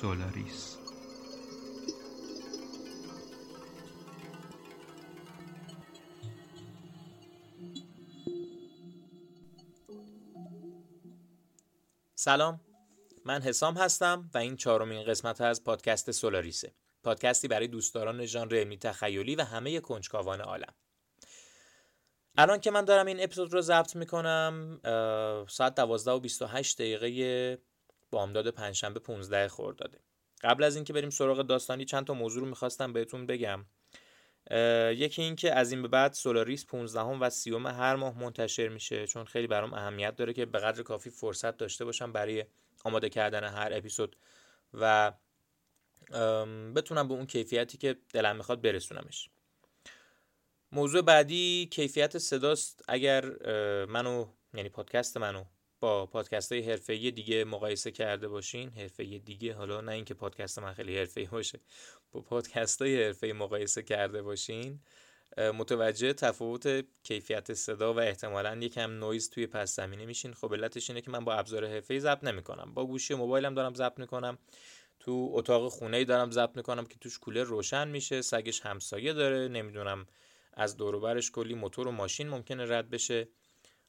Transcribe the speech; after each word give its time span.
سولاریس. 0.00 0.78
سلام. 12.14 12.60
من 13.24 13.42
حسام 13.42 13.74
هستم 13.74 14.30
و 14.34 14.38
این 14.38 14.56
چهارمین 14.56 15.04
قسمت 15.04 15.40
از 15.40 15.64
پادکست 15.64 16.10
سولاریسه. 16.10 16.74
پادکستی 17.02 17.48
برای 17.48 17.68
دوستداران 17.68 18.26
ژانر 18.26 18.54
علمی 18.54 18.78
تخیلی 18.78 19.36
و 19.36 19.42
همه 19.42 19.80
کنجکاوان 19.80 20.40
عالم. 20.40 20.74
الان 22.36 22.60
که 22.60 22.70
من 22.70 22.84
دارم 22.84 23.06
این 23.06 23.22
اپیزود 23.22 23.52
رو 23.52 23.60
ضبط 23.60 23.96
می‌کنم 23.96 24.80
ساعت 25.48 25.74
12 25.74 26.10
و 26.10 26.20
28 26.20 26.78
دقیقه 26.78 27.58
بامداد 28.10 28.50
پنجشنبه 28.50 29.00
15 29.00 29.48
خرداده 29.48 29.98
قبل 30.42 30.64
از 30.64 30.76
اینکه 30.76 30.92
بریم 30.92 31.10
سراغ 31.10 31.42
داستانی 31.42 31.84
چند 31.84 32.06
تا 32.06 32.14
موضوع 32.14 32.42
رو 32.42 32.48
می‌خواستم 32.48 32.92
بهتون 32.92 33.26
بگم. 33.26 33.64
یکی 34.90 35.22
اینکه 35.22 35.54
از 35.54 35.72
این 35.72 35.82
به 35.82 35.88
بعد 35.88 36.12
سولاریس 36.12 36.66
15 36.66 37.00
و 37.00 37.30
30 37.30 37.50
هر 37.50 37.96
ماه 37.96 38.18
منتشر 38.18 38.68
میشه 38.68 39.06
چون 39.06 39.24
خیلی 39.24 39.46
برام 39.46 39.74
اهمیت 39.74 40.16
داره 40.16 40.32
که 40.32 40.46
به 40.46 40.58
قدر 40.58 40.82
کافی 40.82 41.10
فرصت 41.10 41.56
داشته 41.56 41.84
باشم 41.84 42.12
برای 42.12 42.44
آماده 42.84 43.08
کردن 43.08 43.44
هر 43.44 43.72
اپیزود 43.72 44.16
و 44.74 45.12
بتونم 46.74 47.08
به 47.08 47.14
اون 47.14 47.26
کیفیتی 47.26 47.78
که 47.78 47.96
دلم 48.12 48.36
می‌خواد 48.36 48.62
برسونمش. 48.62 49.30
موضوع 50.72 51.02
بعدی 51.02 51.68
کیفیت 51.70 52.18
صداست. 52.18 52.84
اگر 52.88 53.24
منو 53.86 54.26
یعنی 54.54 54.68
پادکست 54.68 55.16
منو 55.16 55.44
با 55.80 56.06
پادکست 56.06 56.52
های 56.52 56.62
حرفه‌ای 56.62 57.10
دیگه 57.10 57.44
مقایسه 57.44 57.90
کرده 57.90 58.28
باشین. 58.28 58.70
حرفه‌ای 58.70 59.18
دیگه 59.18 59.54
حالا 59.54 59.80
نه 59.80 59.92
اینکه 59.92 60.14
پادکست 60.14 60.58
من 60.58 60.72
خیلی 60.72 60.98
حرفه‌ای 60.98 61.26
باشه. 61.26 61.60
با 62.12 62.20
پادکست 62.20 62.82
های 62.82 63.04
حرفه‌ای 63.04 63.32
مقایسه 63.32 63.82
کرده 63.82 64.22
باشین. 64.22 64.80
متوجه 65.38 66.12
تفاوت 66.12 66.84
کیفیت 67.02 67.54
صدا 67.54 67.94
و 67.94 68.00
احتمالا 68.00 68.56
یکم 68.56 68.90
نویز 68.90 69.30
توی 69.30 69.46
پس 69.46 69.76
زمینه 69.76 70.06
میشین. 70.06 70.34
خب 70.34 70.54
علتش 70.54 70.90
اینه 70.90 71.00
که 71.00 71.10
من 71.10 71.24
با 71.24 71.34
ابزار 71.34 71.66
حرفه‌ای 71.66 72.00
ضبط 72.00 72.24
نمی‌کنم. 72.24 72.74
با 72.74 72.86
گوشی 72.86 73.14
موبایلم 73.14 73.54
دارم 73.54 73.74
ضبط 73.74 73.98
می‌کنم. 73.98 74.38
تو 75.00 75.30
اتاق 75.32 75.68
خونه 75.68 76.04
دارم 76.04 76.30
ضبط 76.30 76.56
می‌کنم 76.56 76.86
که 76.86 76.98
توش 77.00 77.18
کولر 77.18 77.42
روشن 77.42 77.88
میشه. 77.88 78.22
سگش 78.22 78.60
همسایه 78.60 79.12
داره. 79.12 79.48
نمی‌دونم 79.48 80.06
از 80.54 80.76
دوروبرش 80.76 81.30
کلی 81.30 81.54
موتور 81.54 81.88
و 81.88 81.90
ماشین 81.90 82.28
ممکنه 82.28 82.78
رد 82.78 82.90
بشه. 82.90 83.28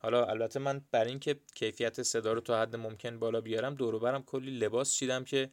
حالا 0.01 0.25
البته 0.25 0.59
من 0.59 0.81
برای 0.91 1.09
اینکه 1.09 1.35
کیفیت 1.55 2.03
صدا 2.03 2.33
رو 2.33 2.41
تا 2.41 2.61
حد 2.61 2.75
ممکن 2.75 3.19
بالا 3.19 3.41
بیارم 3.41 3.75
دوروبرم 3.75 4.23
کلی 4.23 4.51
لباس 4.51 4.93
چیدم 4.93 5.23
که 5.23 5.51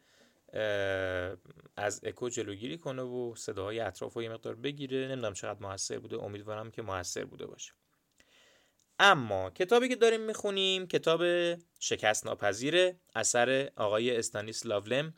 از 1.76 2.00
اکو 2.04 2.28
جلوگیری 2.28 2.78
کنه 2.78 3.02
و 3.02 3.34
صداهای 3.36 3.80
اطراف 3.80 4.12
رو 4.12 4.22
یه 4.22 4.28
مقدار 4.28 4.54
بگیره. 4.54 5.08
نمی‌دونم 5.08 5.34
چقدر 5.34 5.60
موثر 5.60 5.98
بوده. 5.98 6.22
امیدوارم 6.22 6.70
که 6.70 6.82
موثر 6.82 7.24
بوده 7.24 7.46
باشه. 7.46 7.72
اما 8.98 9.50
کتابی 9.50 9.88
که 9.88 9.96
داریم 9.96 10.20
می‌خونیم 10.20 10.86
کتاب 10.86 11.22
شکست 11.78 12.26
ناپذیر 12.26 12.94
اثر 13.14 13.70
آقای 13.76 14.16
استانیس 14.16 14.66
لاولم 14.66 15.14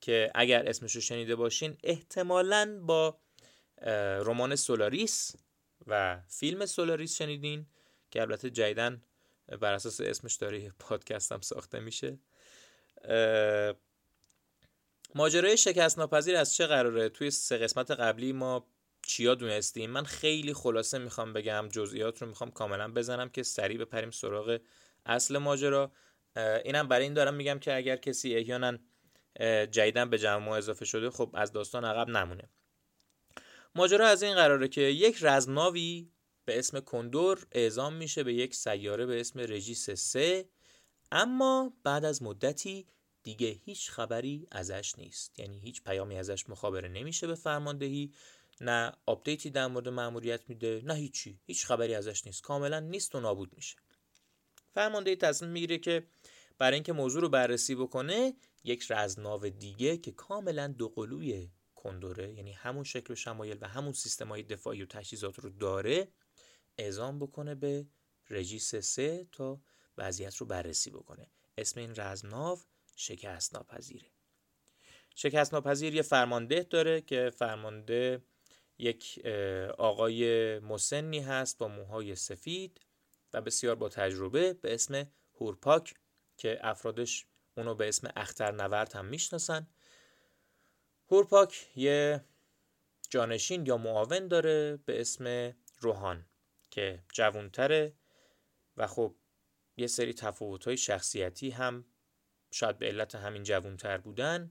که 0.00 0.30
اگر 0.34 0.68
اسمش 0.68 0.94
رو 0.94 1.00
شنیده 1.00 1.36
باشین 1.36 1.76
احتمالا 1.84 2.80
با 2.82 3.18
رمان 4.26 4.56
سولاریس 4.56 5.36
و 5.86 6.20
فیلم 6.28 6.66
سولاریس 6.66 7.16
شنیدین. 7.18 7.66
که 8.16 8.22
البته 8.22 8.50
جدیدن 8.50 9.02
بر 9.60 9.72
اساس 9.72 10.00
اسمش 10.00 10.34
داره 10.34 10.72
پادکست 10.78 11.32
هم 11.32 11.40
ساخته 11.40 11.80
میشه. 11.80 12.18
ماجرای 15.14 15.56
شکست 15.56 15.98
ناپذیر 15.98 16.36
از 16.36 16.54
چه 16.54 16.66
قراره؟ 16.66 17.08
توی 17.08 17.30
سه 17.30 17.58
قسمت 17.58 17.90
قبلی 17.90 18.32
ما 18.32 18.66
چیا 19.02 19.34
دونستیم؟ 19.34 19.90
من 19.90 20.04
خیلی 20.04 20.54
خلاصه 20.54 20.98
می‌خوام 20.98 21.32
بگم 21.32 21.68
جزئیات 21.72 22.22
رو 22.22 22.28
می‌خوام 22.28 22.50
کاملا 22.50 22.92
بزنم 22.92 23.28
که 23.28 23.42
سریع 23.42 23.78
بپریم 23.78 24.10
سراغ 24.10 24.60
اصل 25.06 25.38
ماجرا. 25.38 25.92
اینم 26.64 26.88
برای 26.88 27.04
این 27.04 27.14
دارم 27.14 27.34
میگم 27.34 27.58
که 27.58 27.76
اگر 27.76 27.96
کسی 27.96 28.34
احیانا 28.34 28.78
جدیدن 29.70 30.10
به 30.10 30.18
جمع 30.18 30.50
اضافه 30.50 30.84
شده 30.84 31.10
خب 31.10 31.30
از 31.34 31.52
داستان 31.52 31.84
عقب 31.84 32.08
نمونه. 32.08 32.48
ماجرا 33.74 34.06
از 34.06 34.22
این 34.22 34.34
قراره 34.34 34.68
که 34.68 34.80
یک 34.80 35.18
رزمناوی 35.22 36.10
به 36.46 36.58
اسم 36.58 36.80
کندور 36.80 37.46
اعزام 37.52 37.94
میشه 37.94 38.22
به 38.22 38.34
یک 38.34 38.54
سیاره 38.54 39.06
به 39.06 39.20
اسم 39.20 39.40
رژیس 39.40 39.90
سه 39.90 40.48
اما 41.12 41.72
بعد 41.82 42.04
از 42.04 42.22
مدتی 42.22 42.86
دیگه 43.22 43.48
هیچ 43.48 43.90
خبری 43.90 44.46
ازش 44.50 44.94
نیست. 44.98 45.38
یعنی 45.38 45.60
هیچ 45.60 45.82
پیامی 45.82 46.18
ازش 46.18 46.48
مخابره 46.48 46.88
نمیشه 46.88 47.26
به 47.26 47.34
فرماندهی 47.34 48.12
نه 48.60 48.92
آپدیتی 49.06 49.50
در 49.50 49.66
مورد 49.66 49.88
مأموریت 49.88 50.40
میده 50.48 50.82
نه 50.84 50.94
هیچی. 50.94 51.40
هیچ 51.46 51.66
خبری 51.66 51.94
ازش 51.94 52.26
نیست. 52.26 52.42
کاملا 52.42 52.80
نیست 52.80 53.14
و 53.14 53.20
نابود 53.20 53.52
میشه. 53.56 53.76
فرماندهی 54.74 55.16
تصمیم 55.16 55.50
می‌گیره 55.50 55.78
که 55.78 56.06
برای 56.58 56.74
اینکه 56.74 56.92
موضوع 56.92 57.22
رو 57.22 57.28
بررسی 57.28 57.74
بکنه 57.74 58.34
یک 58.64 58.86
رزناو 58.90 59.48
دیگه 59.48 59.96
که 59.96 60.12
کاملا 60.12 60.68
دوقلوی 60.68 61.50
کندوره 61.74 62.32
یعنی 62.32 62.52
همون 62.52 62.84
شکل 62.84 63.12
و 63.12 63.16
شمایل 63.16 63.58
و 63.60 63.68
همون 63.68 63.92
سیستم 63.92 64.28
های 64.28 64.42
دفاعی 64.42 64.82
و 64.82 64.86
تجهیزات 64.86 65.38
رو 65.38 65.50
داره 65.50 66.08
اعزام 66.78 67.18
بکنه 67.18 67.54
به 67.54 67.86
رژیس 68.30 68.74
سه 68.74 69.26
تا 69.32 69.60
وضعیت 69.98 70.36
رو 70.36 70.46
بررسی 70.46 70.90
بکنه. 70.90 71.30
اسم 71.58 71.80
این 71.80 71.94
رزمناو 71.96 72.58
شکست 72.96 73.54
ناپذیره 73.54 74.06
شکست 75.14 75.54
ناپذیر 75.54 75.94
یه 75.94 76.02
فرمانده 76.02 76.62
داره 76.62 77.00
که 77.00 77.30
فرمانده 77.36 78.22
یک 78.78 79.26
آقای 79.78 80.58
مسنی 80.58 81.20
هست 81.20 81.58
با 81.58 81.68
موهای 81.68 82.14
سفید 82.14 82.80
و 83.32 83.40
بسیار 83.40 83.74
با 83.74 83.88
تجربه 83.88 84.52
به 84.52 84.74
اسم 84.74 85.10
هورپاک 85.40 85.94
که 86.36 86.58
افرادش 86.62 87.26
اونو 87.56 87.74
به 87.74 87.88
اسم 87.88 88.12
اختر 88.16 88.52
نورد 88.52 88.92
هم 88.92 89.04
می‌شناسن. 89.04 89.66
هورپاک 91.10 91.66
یه 91.76 92.24
جانشین 93.10 93.66
یا 93.66 93.76
معاون 93.76 94.28
داره 94.28 94.76
به 94.76 95.00
اسم 95.00 95.54
روحان. 95.80 96.26
که 96.76 97.02
جوانتره 97.12 97.92
و 98.76 98.86
خب 98.86 99.14
یه 99.76 99.86
سری 99.86 100.14
تفاوت‌های 100.14 100.76
شخصیتی 100.76 101.50
هم 101.50 101.84
شاید 102.50 102.78
به 102.78 102.86
علت 102.86 103.14
همین 103.14 103.42
جوانتر 103.42 103.98
بودن 103.98 104.50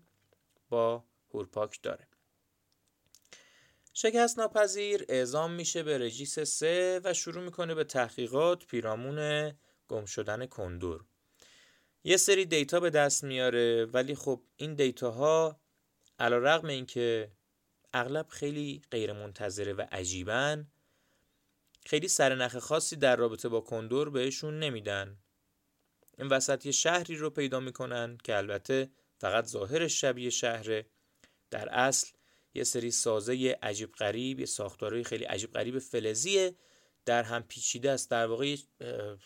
با 0.70 1.04
هورپاک 1.34 1.82
داره. 1.82 2.08
شکست 3.94 4.40
ناپذیر 4.40 5.06
اعزام 5.10 5.52
میشه 5.52 5.84
به 5.84 5.98
رژیس 5.98 6.40
سه 6.40 7.02
و 7.04 7.14
شروع 7.14 7.44
می‌کنه 7.44 7.76
به 7.76 7.84
تحقیقات 7.84 8.66
پیرامون 8.66 9.52
گم 9.88 10.06
شدن 10.06 10.46
کندور. 10.46 11.06
یه 12.04 12.18
سری 12.18 12.46
دیتا 12.46 12.80
به 12.80 12.90
دست 12.90 13.24
میاره 13.24 13.86
ولی 13.86 14.16
خب 14.16 14.42
این 14.56 14.74
دیتاها 14.74 15.60
علا 16.20 16.38
رقم 16.38 16.68
این 16.68 16.86
که 16.86 17.32
اغلب 17.94 18.28
خیلی 18.28 18.82
غیر 18.92 19.14
منتظره 19.14 19.74
و 19.74 19.86
عجیبن 19.92 20.68
خیلی 21.86 22.08
سرنخ 22.08 22.58
خاصی 22.58 22.96
در 22.96 23.16
رابطه 23.16 23.50
با 23.50 23.62
کندور 23.62 24.10
بهشون 24.10 24.60
نمیدن. 24.60 25.18
این 26.18 26.28
وسط 26.28 26.66
یه 26.66 26.72
شهری 26.72 27.16
رو 27.16 27.30
پیدا 27.30 27.60
می‌کنن 27.60 28.18
که 28.24 28.38
البته 28.38 28.90
فقط 29.18 29.46
ظاهرش 29.46 30.02
شبیه 30.02 30.30
شهره. 30.30 30.86
در 31.52 31.70
اصل 31.70 32.12
یه 32.54 32.64
سری 32.64 32.92
سازه 32.92 33.58
عجیب 33.64 33.92
غریب 33.92 34.40
یه 34.40 34.46
ساختارهای 34.46 35.04
خیلی 35.04 35.24
عجیب 35.24 35.52
غریب 35.52 35.80
فلزیه. 35.80 36.56
در 37.06 37.24
هم 37.24 37.44
پیچیده 37.44 37.92
است. 37.92 38.12
در 38.12 38.26
واقع 38.28 38.56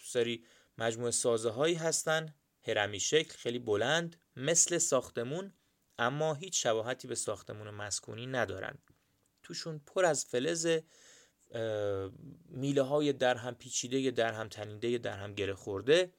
سری 0.04 0.46
مجموعه 0.78 1.12
سازه 1.12 1.50
هایی 1.50 1.76
هستن. 1.76 2.36
هرمی 2.68 3.00
شکل 3.00 3.38
خیلی 3.38 3.60
بلند 3.60 4.16
مثل 4.36 4.78
ساختمون 4.78 5.54
اما 6.00 6.34
هیچ 6.34 6.64
شباهتی 6.64 7.08
به 7.08 7.16
ساختمون 7.16 7.70
مسکونی 7.70 8.28
ندارن. 8.28 8.78
توشون 9.44 9.82
پر 9.86 10.06
از 10.06 10.26
فلز 10.26 10.68
میله 12.50 12.82
های 12.82 13.14
در 13.14 13.52
پیچیده 13.52 14.12
در 14.12 14.34
هم 14.34 14.48
تنیده 14.50 14.98
در 14.98 15.18
هم 15.18 15.34
گره 15.34 15.54
خورده 15.54 16.14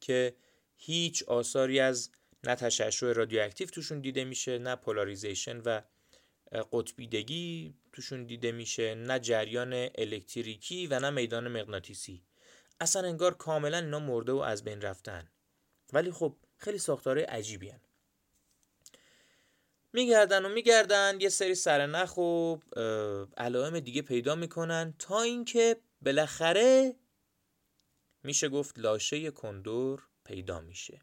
که 0.00 0.36
هیچ 0.76 1.22
آثاری 1.22 1.80
از 1.80 2.10
نه 2.44 2.54
تشعشع 2.54 3.12
رادیواکتیو 3.12 3.68
توشون 3.68 4.00
دیده 4.00 4.24
میشه 4.24 4.58
نه 4.58 4.76
پولاریزیشن 4.76 5.60
و 5.60 5.80
قطبیدگی 6.72 7.74
توشون 7.92 8.24
دیده 8.24 8.52
میشه 8.52 8.94
نه 8.94 9.18
جریان 9.18 9.88
الکتریکی 9.94 10.86
و 10.86 11.00
نه 11.00 11.10
میدان 11.10 11.48
مغناطیسی 11.48 12.22
اصلا 12.80 13.08
انگار 13.08 13.34
کاملا 13.34 13.78
اینا 13.78 13.98
مرده 13.98 14.32
و 14.32 14.36
از 14.36 14.64
بین 14.64 14.80
رفتن 14.80 15.30
ولی 15.92 16.10
خب 16.10 16.36
خیلی 16.56 16.78
ساختاره 16.78 17.22
عجیبی 17.22 17.68
هن. 17.70 17.80
میگردن 19.92 20.44
و 20.44 20.48
میگردن 20.48 21.20
یه 21.20 21.28
سری 21.28 21.54
سرنخ 21.54 22.16
و 22.16 22.56
علائم 23.36 23.80
دیگه 23.80 24.02
پیدا 24.02 24.34
می‌کنن. 24.34 24.94
تا 24.98 25.22
اینکه 25.22 25.76
بالاخره 26.02 26.96
میشه 28.22 28.48
گفت 28.48 28.78
لاشه 28.78 29.30
کندور 29.30 30.02
پیدا 30.24 30.60
میشه. 30.60 31.02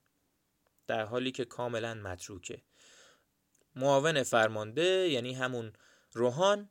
در 0.87 1.05
حالی 1.05 1.31
که 1.31 1.45
کاملا 1.45 1.93
متروکه. 1.93 2.61
معاون 3.75 4.23
فرمانده 4.23 5.09
یعنی 5.09 5.33
همون 5.33 5.73
روحان 6.13 6.69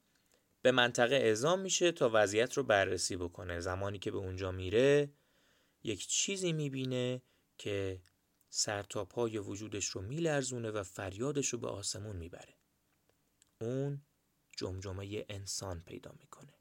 به 0.62 0.72
منطقه 0.72 1.14
اعزام 1.14 1.60
میشه 1.60 1.92
تا 1.92 2.10
وضعیت 2.12 2.52
رو 2.56 2.62
بررسی 2.62 3.16
بکنه. 3.16 3.60
زمانی 3.60 3.98
که 3.98 4.10
به 4.10 4.18
اونجا 4.18 4.52
میره 4.52 5.10
یک 5.82 6.06
چیزی 6.06 6.52
می‌بینه 6.52 7.22
که 7.58 8.00
سر 8.58 8.82
تا 8.82 9.04
پای 9.04 9.38
وجودش 9.38 9.86
رو 9.86 10.00
میلرزونه 10.00 10.70
و 10.70 10.82
فریادش 10.82 11.48
رو 11.48 11.58
به 11.58 11.68
آسمون 11.68 12.16
می‌بره. 12.16 12.54
اون 13.60 14.02
جمجمه 14.56 15.24
انسان 15.28 15.82
پیدا 15.86 16.12
می‌کنه. 16.20 16.54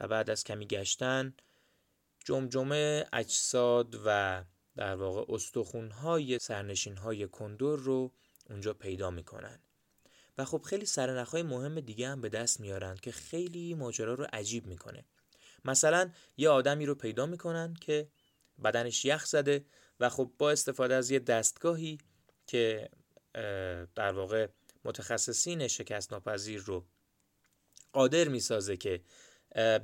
و 0.00 0.08
بعد 0.08 0.30
از 0.30 0.44
کمی 0.44 0.66
گشتن 0.66 1.34
جمجمه 2.24 3.06
اجساد 3.12 4.00
و 4.04 4.44
در 4.76 4.94
واقع 4.94 5.34
استخونهای 5.34 6.38
سرنشینهای 6.38 7.26
کندور 7.26 7.78
رو 7.78 8.12
اونجا 8.50 8.74
پیدا 8.74 9.10
می‌کنن. 9.10 9.58
و 10.38 10.44
خب 10.44 10.62
خیلی 10.62 10.86
سرنخهای 10.86 11.42
مهم 11.42 11.80
دیگه 11.80 12.08
هم 12.08 12.20
به 12.20 12.28
دست 12.28 12.60
میارن 12.60 12.96
که 12.96 13.12
خیلی 13.12 13.74
ماجرا 13.74 14.14
رو 14.14 14.26
عجیب 14.32 14.66
می‌کنه. 14.66 15.04
مثلا 15.64 16.10
یه 16.36 16.48
آدمی 16.48 16.86
رو 16.86 16.94
پیدا 16.94 17.26
می‌کنن 17.26 17.74
که 17.74 18.08
بدنش 18.64 19.04
یخ 19.04 19.24
زده 19.24 19.64
و 20.00 20.08
خب 20.08 20.32
با 20.38 20.50
استفاده 20.50 20.94
از 20.94 21.10
یه 21.10 21.18
دستگاهی 21.18 21.98
که 22.46 22.88
در 23.94 24.12
واقع 24.12 24.46
متخصصین 24.84 25.68
شکست 25.68 26.12
ناپذیر 26.12 26.60
رو 26.60 26.86
قادر 27.92 28.28
می‌سازه 28.28 28.76
که 28.76 29.00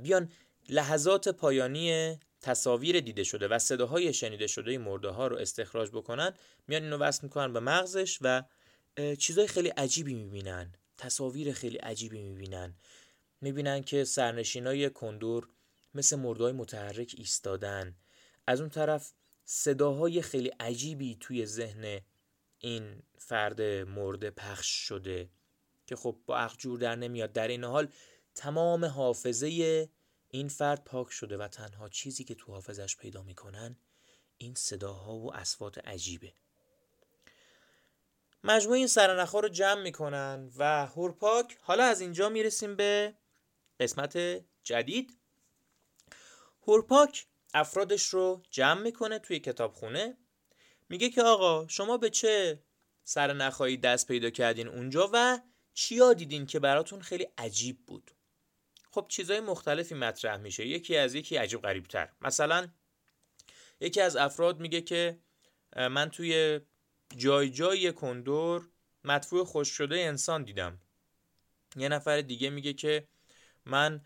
بیان 0.01 0.31
لحظات 0.69 1.29
پایانی 1.29 2.19
تصاویر 2.41 2.99
دیده 2.99 3.23
شده 3.23 3.47
و 3.47 3.59
صداهای 3.59 4.13
شنیده 4.13 4.47
شده 4.47 4.77
مرده 4.77 5.09
ها 5.09 5.27
رو 5.27 5.37
استخراج 5.37 5.89
بکنن 5.89 6.33
میان 6.67 6.83
اینو 6.83 6.97
وصل 6.97 7.19
می‌کنن 7.23 7.53
به 7.53 7.59
مغزش 7.59 8.19
و 8.21 8.43
چیزای 9.19 9.47
خیلی 9.47 9.69
عجیبی 9.69 10.13
می‌بینن 10.13 10.73
تصاویر 10.97 11.53
خیلی 11.53 11.77
عجیبی 11.77 12.21
می‌بینن. 12.21 12.75
می‌بینن 13.41 13.83
که 13.83 14.03
سرنشینای 14.03 14.89
کندور 14.89 15.47
مثل 15.93 16.15
مردهای 16.15 16.51
متحرک 16.51 17.15
ایستادن. 17.17 17.95
از 18.47 18.59
اون 18.61 18.69
طرف 18.69 19.13
صداهای 19.45 20.21
خیلی 20.21 20.49
عجیبی 20.49 21.17
توی 21.19 21.45
ذهن 21.45 22.01
این 22.59 23.03
فرد 23.17 23.61
مرده 23.61 24.31
پخش 24.31 24.67
شده 24.67 25.29
که 25.87 25.95
خب 25.95 26.17
با 26.25 26.37
اخجور 26.37 26.79
در 26.79 26.95
نمیاد. 26.95 27.33
در 27.33 27.47
این 27.47 27.63
حال 27.63 27.87
تمام 28.35 28.85
حافظه 28.85 29.89
این 30.29 30.47
فرد 30.47 30.83
پاک 30.83 31.11
شده 31.11 31.37
و 31.37 31.47
تنها 31.47 31.89
چیزی 31.89 32.23
که 32.23 32.35
تو 32.35 32.51
حافظش 32.51 32.97
پیدا 32.97 33.23
می‌کنن 33.23 33.77
این 34.37 34.55
صداها 34.55 35.15
و 35.15 35.35
اسوات 35.35 35.87
عجیبه. 35.87 36.33
مجموع 38.43 38.75
این 38.75 38.87
سرنخها 38.87 39.39
رو 39.39 39.49
جمع 39.49 39.81
می‌کنن 39.81 40.51
و 40.57 40.85
هورپاک 40.85 41.57
حالا 41.61 41.83
از 41.83 42.01
اینجا 42.01 42.29
می‌رسیم 42.29 42.75
به 42.75 43.13
قسمت 43.79 44.43
جدید. 44.63 45.17
هورپاک 46.67 47.27
افرادش 47.53 48.09
رو 48.09 48.43
جمع 48.49 48.81
می‌کنه 48.81 49.19
توی 49.19 49.39
کتابخونه. 49.39 50.17
میگه 50.89 51.09
که 51.09 51.23
آقا 51.23 51.67
شما 51.67 51.97
به 51.97 52.09
چه 52.09 52.63
سرنخهایی 53.03 53.77
دست 53.77 54.07
پیدا 54.07 54.29
کردین 54.29 54.67
اونجا 54.67 55.09
و 55.13 55.39
چیا 55.73 56.13
دیدین 56.13 56.45
که 56.45 56.59
براتون 56.59 57.01
خیلی 57.01 57.27
عجیب 57.37 57.85
بود؟ 57.85 58.11
خب 58.91 59.05
چیزهای 59.09 59.39
مختلفی 59.39 59.95
مطرح 59.95 60.37
میشه. 60.37 60.67
یکی 60.67 60.97
از 60.97 61.15
یکی 61.15 61.35
عجیب 61.35 61.61
غریب 61.61 61.83
تر 61.83 62.09
مثلا 62.21 62.67
یکی 63.79 64.01
از 64.01 64.15
افراد 64.15 64.59
میگه 64.59 64.81
که 64.81 65.19
من 65.75 66.09
توی 66.09 66.59
جای 67.17 67.49
جای 67.49 67.91
کندور 67.91 68.69
مدفوع 69.03 69.45
خوش 69.45 69.69
شده 69.69 69.99
انسان 69.99 70.43
دیدم. 70.43 70.81
یه 71.75 71.89
نفر 71.89 72.21
دیگه 72.21 72.49
میگه 72.49 72.73
که 72.73 73.07
من 73.65 74.01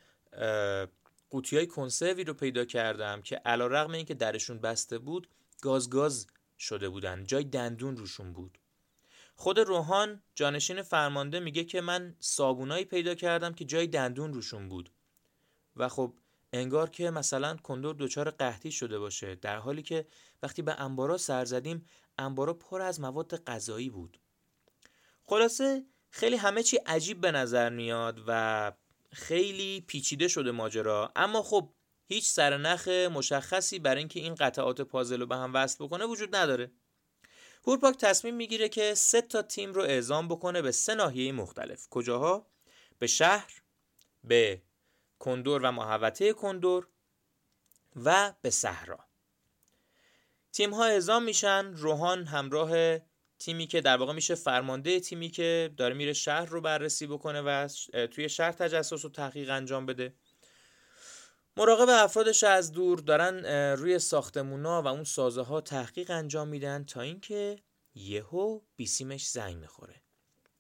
قوطی 1.30 1.58
های 1.58 1.68
کنسروی 1.68 2.24
رو 2.24 2.34
پیدا 2.34 2.66
کردم 2.66 3.22
که 3.22 3.36
علا 3.36 3.68
رقم 3.68 3.92
این 3.92 4.06
که 4.06 4.14
درشون 4.14 4.60
بسته 4.60 4.98
بود 4.98 5.28
گاز 5.62 5.90
گاز 5.90 6.28
شده 6.60 6.90
بودن. 6.90 7.24
جای 7.24 7.44
دندون 7.44 7.98
روشون 7.98 8.34
بود. 8.34 8.58
خود 9.36 9.60
روحان 9.60 10.22
جانشین 10.36 10.82
فرمانده 10.82 11.40
میگه 11.40 11.64
که 11.64 11.82
من 11.82 12.16
صابونایی 12.20 12.86
پیدا 12.86 13.16
کردم 13.16 13.54
که 13.54 13.66
جای 13.66 13.88
دندون 13.88 14.34
روشون 14.34 14.70
بود. 14.70 14.92
و 15.76 15.90
خب 15.90 16.14
انگار 16.54 16.90
که 16.90 17.12
مثلا 17.12 17.56
کندور 17.56 17.96
دچار 18.00 18.30
قحطی 18.30 18.72
شده 18.72 19.00
باشه 19.00 19.36
در 19.36 19.58
حالی 19.58 19.82
که 19.82 20.08
وقتی 20.44 20.62
به 20.62 20.82
انبارا 20.82 21.18
سر 21.18 21.46
زدیم 21.46 21.86
انبارا 22.18 22.54
پر 22.54 22.82
از 22.82 23.00
مواد 23.00 23.44
غذایی 23.44 23.90
بود. 23.90 24.20
خلاصه 25.24 25.86
خیلی 26.10 26.36
همه 26.36 26.64
چی 26.64 26.78
عجیب 26.78 27.22
به 27.22 27.32
نظر 27.32 27.70
میاد 27.70 28.24
و 28.28 28.72
خیلی 29.14 29.82
پیچیده 29.88 30.28
شده 30.28 30.52
ماجرا. 30.52 31.12
اما 31.16 31.42
خب 31.42 31.74
هیچ 32.08 32.28
سرنخ 32.28 32.88
مشخصی 32.88 33.80
برای 33.80 34.00
اینکه 34.00 34.20
این 34.20 34.36
قطعات 34.36 34.82
پازل 34.82 35.20
رو 35.20 35.26
به 35.26 35.36
هم 35.36 35.54
وصل 35.54 35.86
بکنه 35.86 36.06
وجود 36.06 36.36
نداره. 36.36 36.72
هورپاک 37.68 37.98
تصمیم 37.98 38.36
می‌گیره 38.36 38.70
که 38.70 38.96
سه 38.96 39.22
تا 39.22 39.42
تیم 39.42 39.74
رو 39.74 39.82
اعزام 39.82 40.28
بکنه 40.28 40.62
به 40.62 40.72
سه 40.72 40.96
ناحیه 40.96 41.32
مختلف. 41.32 41.88
کجاها؟ 41.90 42.48
به 43.00 43.08
شهر 43.08 43.62
به 44.24 44.62
کندور 45.20 45.62
و 45.62 45.72
محوطه 45.72 46.34
کندور 46.34 46.88
و 47.96 48.34
به 48.42 48.50
صحرا. 48.50 49.00
تیم 50.52 50.74
ها 50.74 50.86
اعزام 50.86 51.24
میشن 51.24 51.74
روحان 51.74 52.26
همراه 52.26 53.00
تیمی 53.40 53.68
که 53.68 53.82
در 53.82 53.98
واقع 53.98 54.14
میشه 54.14 54.36
فرمانده 54.36 55.00
تیمی 55.00 55.30
که 55.30 55.74
داره 55.78 55.94
میره 55.94 56.14
شهر 56.14 56.46
رو 56.46 56.62
بررسی 56.62 57.08
بکنه 57.08 57.42
و 57.42 57.68
توی 58.12 58.30
شهر 58.30 58.52
تجسس 58.52 59.06
و 59.06 59.10
تحقیق 59.10 59.50
انجام 59.50 59.86
بده. 59.86 60.14
مراقب 61.58 61.90
افرادش 61.90 62.44
از 62.44 62.72
دور 62.72 63.00
دارن 63.00 63.46
روی 63.76 64.00
ساختمونا 64.00 64.82
و 64.82 64.88
اون 64.88 65.04
سازه 65.04 65.42
ها 65.42 65.62
تحقیق 65.62 66.12
انجام 66.12 66.48
میدن 66.48 66.84
تا 66.84 67.02
اینکه 67.02 67.60
یهو 67.96 68.62
بیسیمش 68.76 69.28
زنگ 69.30 69.58
می‌خوره. 69.58 70.02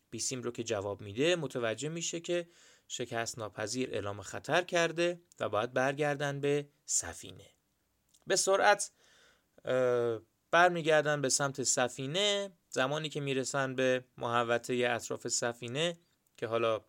بیسیم 0.09 0.41
رو 0.41 0.51
که 0.51 0.63
جواب 0.63 1.01
میده 1.01 1.35
متوجه 1.35 1.89
میشه 1.89 2.19
که 2.19 2.49
شکست 2.87 3.39
ناپذیر 3.39 3.89
اعلام 3.91 4.21
خطر 4.21 4.61
کرده 4.61 5.21
و 5.39 5.49
باید 5.49 5.73
برگردن 5.73 6.41
به 6.41 6.69
سفینه. 6.85 7.49
به 8.27 8.35
سرعت 8.35 8.91
برمیگردن 10.51 11.21
به 11.21 11.29
سمت 11.29 11.63
سفینه. 11.63 12.51
زمانی 12.77 13.09
که 13.09 13.19
می‌رسن 13.19 13.75
به 13.75 14.03
محوطه 14.17 14.87
اطراف 14.89 15.27
سفینه 15.27 15.97
که 16.37 16.47
حالا 16.47 16.81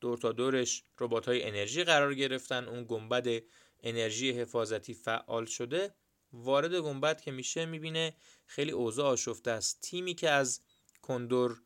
دور 0.00 0.18
تا 0.18 0.32
دورش 0.32 0.84
ربات 1.00 1.28
های 1.28 1.42
انرژی 1.42 1.84
قرار 1.84 2.14
گرفتن 2.14 2.68
اون 2.68 2.84
گنبد 2.88 3.42
انرژی 3.82 4.30
حفاظتی 4.32 4.94
فعال 4.94 5.46
شده 5.46 5.94
وارد 6.32 6.74
گنبد 6.74 7.20
که 7.20 7.30
میشه 7.30 7.66
می‌بینه 7.66 8.14
خیلی 8.46 8.70
اوضاع 8.70 9.06
آشفته 9.06 9.50
است. 9.50 9.80
تیمی 9.80 10.14
که 10.14 10.30
از 10.30 10.60
کندور 11.02 11.62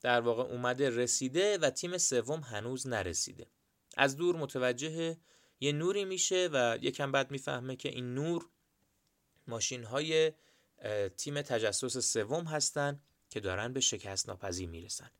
در 0.00 0.20
واقع 0.20 0.42
اومده 0.42 0.90
رسیده 0.90 1.58
و 1.58 1.70
تیم 1.70 1.98
سوم 1.98 2.40
هنوز 2.40 2.86
نرسیده. 2.86 3.46
از 3.96 4.16
دور 4.16 4.36
متوجه 4.36 5.16
یه 5.60 5.72
نوری 5.72 6.04
میشه 6.04 6.48
و 6.52 6.78
یکم 6.82 7.12
بعد 7.12 7.30
می‌فهمه 7.30 7.76
که 7.76 7.88
این 7.88 8.14
نور 8.14 8.48
ماشین 9.46 9.84
های 9.84 10.32
تیم 11.16 11.42
تجسس 11.42 11.98
سوم 11.98 12.44
هستن 12.44 13.00
که 13.30 13.40
دارن 13.40 13.72
به 13.72 13.80
شکست 13.80 14.28
ناپذیر 14.28 14.68
می‌رسن. 14.68 15.10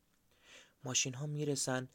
ماشین 0.83 1.13
ها 1.13 1.25
می‌رسن 1.25 1.89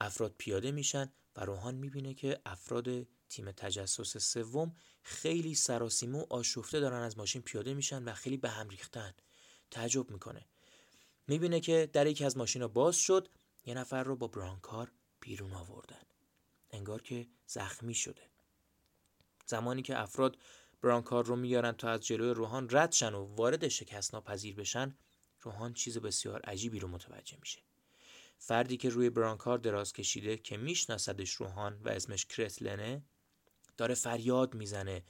افراد 0.00 0.34
پیاده 0.38 0.70
میشن 0.70 1.12
و 1.36 1.44
روحان 1.44 1.74
می‌بینه 1.74 2.14
که 2.14 2.40
افراد 2.46 3.06
تیم 3.28 3.52
تجسس 3.52 4.16
سوم 4.16 4.76
خیلی 5.02 5.54
سراسیمه 5.54 6.18
و 6.18 6.26
آشفته 6.30 6.80
دارن 6.80 7.02
از 7.02 7.18
ماشین 7.18 7.42
پیاده 7.42 7.74
میشن 7.74 8.04
و 8.04 8.14
خیلی 8.14 8.36
به 8.36 8.50
هم 8.50 8.68
ریختن. 8.68 9.14
تعجب 9.70 10.10
می‌کنه. 10.10 10.46
می‌بینه 11.26 11.60
که 11.60 11.90
در 11.92 12.06
یکی 12.06 12.24
از 12.24 12.36
ماشینا 12.36 12.68
باز 12.68 12.96
شد 12.96 13.28
یه 13.66 13.74
نفر 13.74 14.02
رو 14.02 14.16
با 14.16 14.26
برانکار 14.26 14.92
بیرون 15.20 15.54
آوردن. 15.54 16.02
انگار 16.70 17.02
که 17.02 17.26
زخمی 17.46 17.94
شده. 17.94 18.22
زمانی 19.46 19.82
که 19.82 19.98
افراد 19.98 20.36
برانکار 20.82 21.24
رو 21.24 21.36
میارن 21.36 21.72
تا 21.72 21.88
از 21.88 22.06
جلوی 22.06 22.30
روحان 22.30 22.68
رد 22.70 22.92
شن 22.92 23.14
و 23.14 23.34
وارد 23.36 23.68
شکست 23.68 24.14
ناپذیر 24.14 24.54
بشن 24.54 24.96
روحان 25.40 25.74
چیز 25.74 25.98
بسیار 25.98 26.40
عجیبی 26.40 26.78
رو 26.78 26.88
متوجه 26.88 27.36
میشه. 27.40 27.58
فردی 28.38 28.76
که 28.76 28.88
روی 28.88 29.10
برانکار 29.10 29.58
دراز 29.58 29.92
کشیده 29.92 30.36
که 30.36 30.56
میشناسدش 30.56 31.30
روحان 31.30 31.80
و 31.82 31.88
اسمش 31.88 32.26
کرتلنه 32.26 33.02
داره 33.76 33.94
فریاد 33.94 34.54
می‌زنه. 34.54 35.04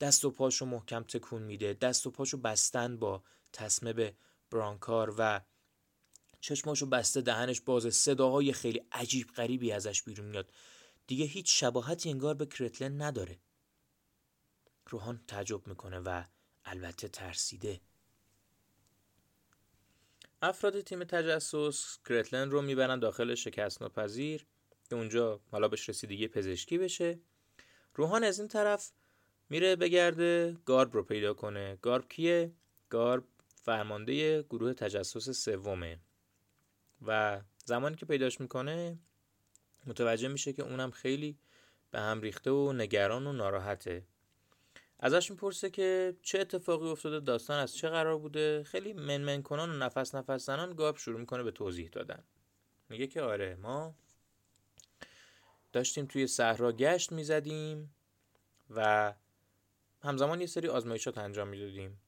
دست 0.00 0.24
و 0.24 0.30
پاشو 0.30 0.66
محکم 0.66 1.02
تکون 1.02 1.42
میده. 1.42 1.74
دست 1.74 2.06
و 2.06 2.10
پاشو 2.10 2.36
بستن 2.36 2.96
با 2.96 3.22
تسمه 3.52 3.92
به 3.92 4.16
برانکار 4.50 5.14
و 5.18 5.40
چشماشو 6.40 6.86
بسته 6.86 7.20
دهنش 7.20 7.60
بازه 7.60 7.90
صداهای 7.90 8.52
خیلی 8.52 8.82
عجیب 8.92 9.26
غریبی 9.26 9.72
ازش 9.72 10.02
بیرون 10.02 10.26
میاد. 10.26 10.52
دیگه 11.06 11.24
هیچ 11.24 11.60
شباهتی 11.60 12.10
انگار 12.10 12.34
به 12.34 12.46
کرتلن 12.46 13.02
نداره. 13.02 13.38
روحان 14.86 15.24
تعجب 15.28 15.66
می‌کنه 15.66 15.98
و 15.98 16.24
البته 16.64 17.08
ترسیده. 17.08 17.80
افراد 20.42 20.80
تیم 20.80 21.04
تجسس 21.04 21.98
کرتلن 22.08 22.50
رو 22.50 22.62
می‌برن 22.62 22.98
داخل 22.98 23.34
شکست 23.34 23.82
ناپذیر 23.82 24.46
که 24.90 24.96
اونجا 24.96 25.40
حالا 25.50 25.68
بهش 25.68 25.88
رسیدگی 25.88 26.28
پزشکی 26.28 26.78
بشه. 26.78 27.20
روحان 27.94 28.24
از 28.24 28.38
این 28.38 28.48
طرف 28.48 28.92
میره 29.48 29.76
بگرده 29.76 30.56
گارب 30.64 30.94
رو 30.94 31.02
پیدا 31.02 31.34
کنه. 31.34 31.78
گارب 31.82 32.08
کیه؟ 32.08 32.52
گارب 32.88 33.24
فرمانده 33.62 34.42
گروه 34.42 34.74
تجسس 34.74 35.30
سومه. 35.30 36.00
و 37.06 37.40
زمانی 37.64 37.96
که 37.96 38.06
پیداش 38.06 38.40
می‌کنه 38.40 38.98
متوجه 39.86 40.28
میشه 40.28 40.52
که 40.52 40.62
اونم 40.62 40.90
خیلی 40.90 41.38
به 41.90 42.00
هم 42.00 42.20
ریخته 42.20 42.50
و 42.50 42.72
نگران 42.72 43.26
و 43.26 43.32
ناراحته. 43.32 44.06
ازش 45.04 45.30
می‌پرسه 45.30 45.70
که 45.70 46.16
چه 46.22 46.38
اتفاقی 46.40 46.88
افتاده 46.88 47.20
داستان 47.20 47.58
از 47.58 47.76
چه 47.76 47.88
قرار 47.88 48.18
بوده؟ 48.18 48.62
خیلی 48.62 48.92
منمن 48.92 49.42
کنان 49.42 49.70
و 49.70 49.72
نفس 49.72 50.14
نفس 50.14 50.46
زنان 50.46 50.74
گاب 50.74 50.96
شروع 50.96 51.20
می‌کنه 51.20 51.42
به 51.42 51.50
توضیح 51.50 51.88
دادن. 51.88 52.22
میگه 52.88 53.06
که 53.06 53.22
آره 53.22 53.54
ما 53.56 53.94
داشتیم 55.72 56.06
توی 56.06 56.26
صحرا 56.26 56.72
گشت 56.72 57.12
می‌زدیم 57.12 57.94
و 58.70 59.14
همزمان 60.02 60.40
یه 60.40 60.46
سری 60.46 60.68
آزمایشات 60.68 61.18
انجام 61.18 61.48
می‌دادیم. 61.48 62.00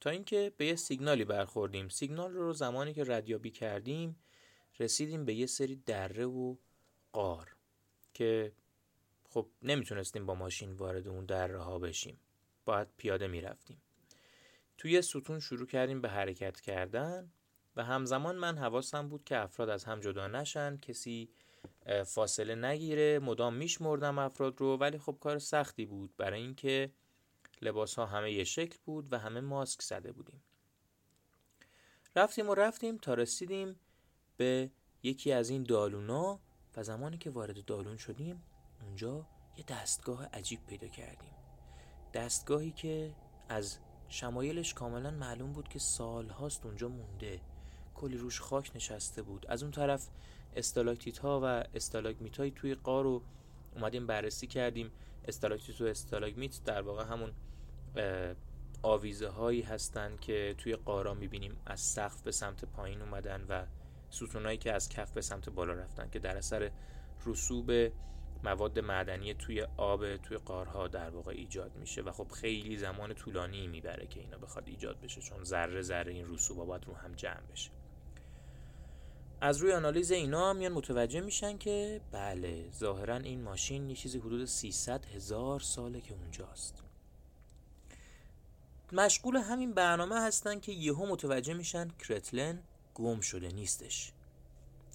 تا 0.00 0.10
اینکه 0.10 0.52
به 0.56 0.66
یه 0.66 0.76
سیگنالی 0.76 1.24
برخوردیم. 1.24 1.88
سیگنال 1.88 2.32
رو 2.32 2.52
زمانی 2.52 2.94
که 2.94 3.04
ردیابی 3.04 3.50
کردیم 3.50 4.16
رسیدیم 4.80 5.24
به 5.24 5.34
یه 5.34 5.46
سری 5.46 5.76
دره 5.76 6.26
و 6.26 6.56
قار 7.12 7.56
که 8.14 8.52
خب 9.34 9.46
نمی‌تونستیم 9.62 10.26
با 10.26 10.34
ماشین 10.34 10.72
وارد 10.72 11.08
اون 11.08 11.24
دره 11.24 11.62
ها 11.62 11.78
بشیم. 11.78 12.18
باید 12.64 12.88
پیاده 12.96 13.26
می‌رفتیم. 13.26 13.82
توی 14.78 15.02
ستون 15.02 15.40
شروع 15.40 15.66
کردیم 15.66 16.00
به 16.00 16.08
حرکت 16.08 16.60
کردن 16.60 17.32
و 17.76 17.84
همزمان 17.84 18.36
من 18.36 18.58
حواسم 18.58 19.08
بود 19.08 19.24
که 19.24 19.38
افراد 19.38 19.68
از 19.68 19.84
هم 19.84 20.00
جدا 20.00 20.26
نشن 20.28 20.76
کسی 20.76 21.28
فاصله 22.06 22.54
نگیره 22.54 23.18
مدام 23.18 23.54
میشمردم 23.54 24.18
افراد 24.18 24.60
رو 24.60 24.76
ولی 24.76 24.98
خب 24.98 25.16
کار 25.20 25.38
سختی 25.38 25.86
بود 25.86 26.16
برای 26.16 26.40
اینکه 26.40 26.90
لباس 27.62 27.94
ها 27.94 28.06
همه 28.06 28.32
یه 28.32 28.44
شکل 28.44 28.78
بود 28.84 29.12
و 29.12 29.18
همه 29.18 29.40
ماسک 29.40 29.82
زده 29.82 30.12
بودیم. 30.12 30.42
رفتیم 32.16 32.48
و 32.48 32.54
رفتیم 32.54 32.98
تا 32.98 33.14
رسیدیم 33.14 33.80
به 34.36 34.70
یکی 35.02 35.32
از 35.32 35.50
این 35.50 35.62
دالونا 35.62 36.40
و 36.76 36.82
زمانی 36.82 37.18
که 37.18 37.30
وارد 37.30 37.64
دالون 37.64 37.96
شدیم 37.96 38.42
اونجا 38.86 39.26
یه 39.56 39.64
دستگاه 39.68 40.26
عجیب 40.26 40.60
پیدا 40.66 40.88
کردیم. 40.88 41.30
دستگاهی 42.14 42.70
که 42.70 43.14
از 43.48 43.78
شمایلش 44.08 44.74
کاملا 44.74 45.10
معلوم 45.10 45.52
بود 45.52 45.68
که 45.68 45.78
سال 45.78 46.28
هاست 46.28 46.66
اونجا 46.66 46.88
مونده. 46.88 47.40
کلی 47.94 48.16
روش 48.16 48.40
خاک 48.40 48.70
نشسته 48.74 49.22
بود. 49.22 49.46
از 49.48 49.62
اون 49.62 49.72
طرف 49.72 50.08
استالاکتیت 50.56 51.18
ها 51.18 51.40
و 51.42 51.44
استالاگمیت 51.74 52.36
های 52.36 52.50
توی 52.50 52.74
قار 52.74 53.04
رو 53.04 53.22
اومدیم 53.74 54.06
بررسی 54.06 54.46
کردیم. 54.46 54.90
استالاکتیت 55.28 55.80
و 55.80 55.84
استالاگمیت 55.84 56.64
در 56.64 56.82
واقع 56.82 57.04
همون 57.04 57.32
آویزه 58.82 59.28
هایی 59.28 59.62
هستن 59.62 60.16
که 60.16 60.54
توی 60.58 60.76
قارا 60.76 61.14
می‌بینیم. 61.14 61.56
از 61.66 61.80
سقف 61.80 62.22
به 62.22 62.32
سمت 62.32 62.64
پایین 62.64 63.02
اومدن 63.02 63.44
و 63.48 63.66
ستونایی 64.10 64.58
که 64.58 64.72
از 64.72 64.88
کف 64.88 65.12
به 65.12 65.22
سمت 65.22 65.48
بالا 65.48 65.72
رفتن 65.72 66.10
که 66.10 66.18
در 66.18 66.36
اثر 66.36 66.70
رسوب 67.26 67.70
مواد 68.44 68.78
معدنی 68.78 69.34
توی 69.34 69.66
آب 69.76 70.16
توی 70.16 70.36
قارها 70.36 70.88
در 70.88 71.10
واقع 71.10 71.32
ایجاد 71.32 71.76
میشه 71.76 72.02
و 72.02 72.12
خب 72.12 72.28
خیلی 72.30 72.76
زمان 72.76 73.14
طولانی 73.14 73.66
می‌بره 73.66 74.06
که 74.06 74.20
اینا 74.20 74.38
بخواد 74.38 74.68
ایجاد 74.68 75.00
بشه 75.00 75.20
چون 75.20 75.44
ذره 75.44 75.82
ذره 75.82 76.12
این 76.12 76.34
رسوب 76.34 76.66
باید 76.66 76.84
رو 76.84 76.94
هم 76.94 77.12
جمع 77.12 77.40
بشه. 77.52 77.70
از 79.40 79.58
روی 79.58 79.72
آنالیز 79.72 80.10
اینا 80.10 80.52
میان 80.52 80.72
متوجه 80.72 81.20
میشن 81.20 81.58
که 81.58 82.00
بله 82.12 82.70
ظاهرا 82.72 83.16
این 83.16 83.42
ماشین 83.42 83.90
یه 83.90 83.96
چیزی 83.96 84.18
حدود 84.18 84.44
300 84.44 85.04
هزار 85.04 85.60
ساله 85.60 86.00
که 86.00 86.14
اونجاست. 86.14 86.82
مشغول 88.92 89.36
همین 89.36 89.72
برنامه 89.72 90.20
هستن 90.20 90.60
که 90.60 90.72
یهو 90.72 91.06
متوجه 91.06 91.54
میشن 91.54 91.88
کرتلن 91.88 92.62
گم 92.94 93.20
شده 93.20 93.48
نیستش. 93.48 94.12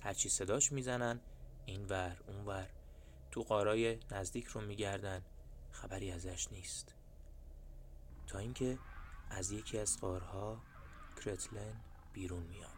هرچی 0.01 0.29
صداش 0.29 0.72
می‌زنن 0.72 1.20
این 1.65 1.86
ور 1.86 2.18
اون 2.27 2.46
ور 2.46 2.68
تو 3.32 3.42
قارای 3.42 4.00
نزدیک 4.12 4.46
رو 4.46 4.62
میگردن. 4.62 5.22
خبری 5.72 6.12
ازش 6.12 6.52
نیست. 6.52 6.96
تا 8.28 8.40
اینکه 8.40 8.80
از 9.30 9.52
یکی 9.52 9.80
از 9.80 10.00
قارها 10.02 10.62
کرتلن 11.26 11.82
بیرون 12.14 12.44
میاد. 12.44 12.70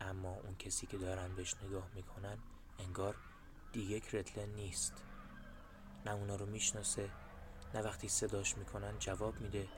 اما 0.00 0.34
اون 0.34 0.56
کسی 0.56 0.86
که 0.86 0.98
دارن 0.98 1.34
بهش 1.34 1.54
نگاه 1.62 1.90
می‌کنن 1.94 2.38
انگار 2.78 3.16
دیگه 3.72 4.00
کرتلن 4.00 4.48
نیست. 4.48 4.94
نه 6.06 6.12
اونا 6.12 6.36
رو 6.36 6.46
می‌شناسه 6.46 7.10
نه 7.74 7.82
وقتی 7.82 8.08
صداش 8.08 8.58
می‌کنن 8.58 8.98
جواب 8.98 9.40
میده. 9.40 9.68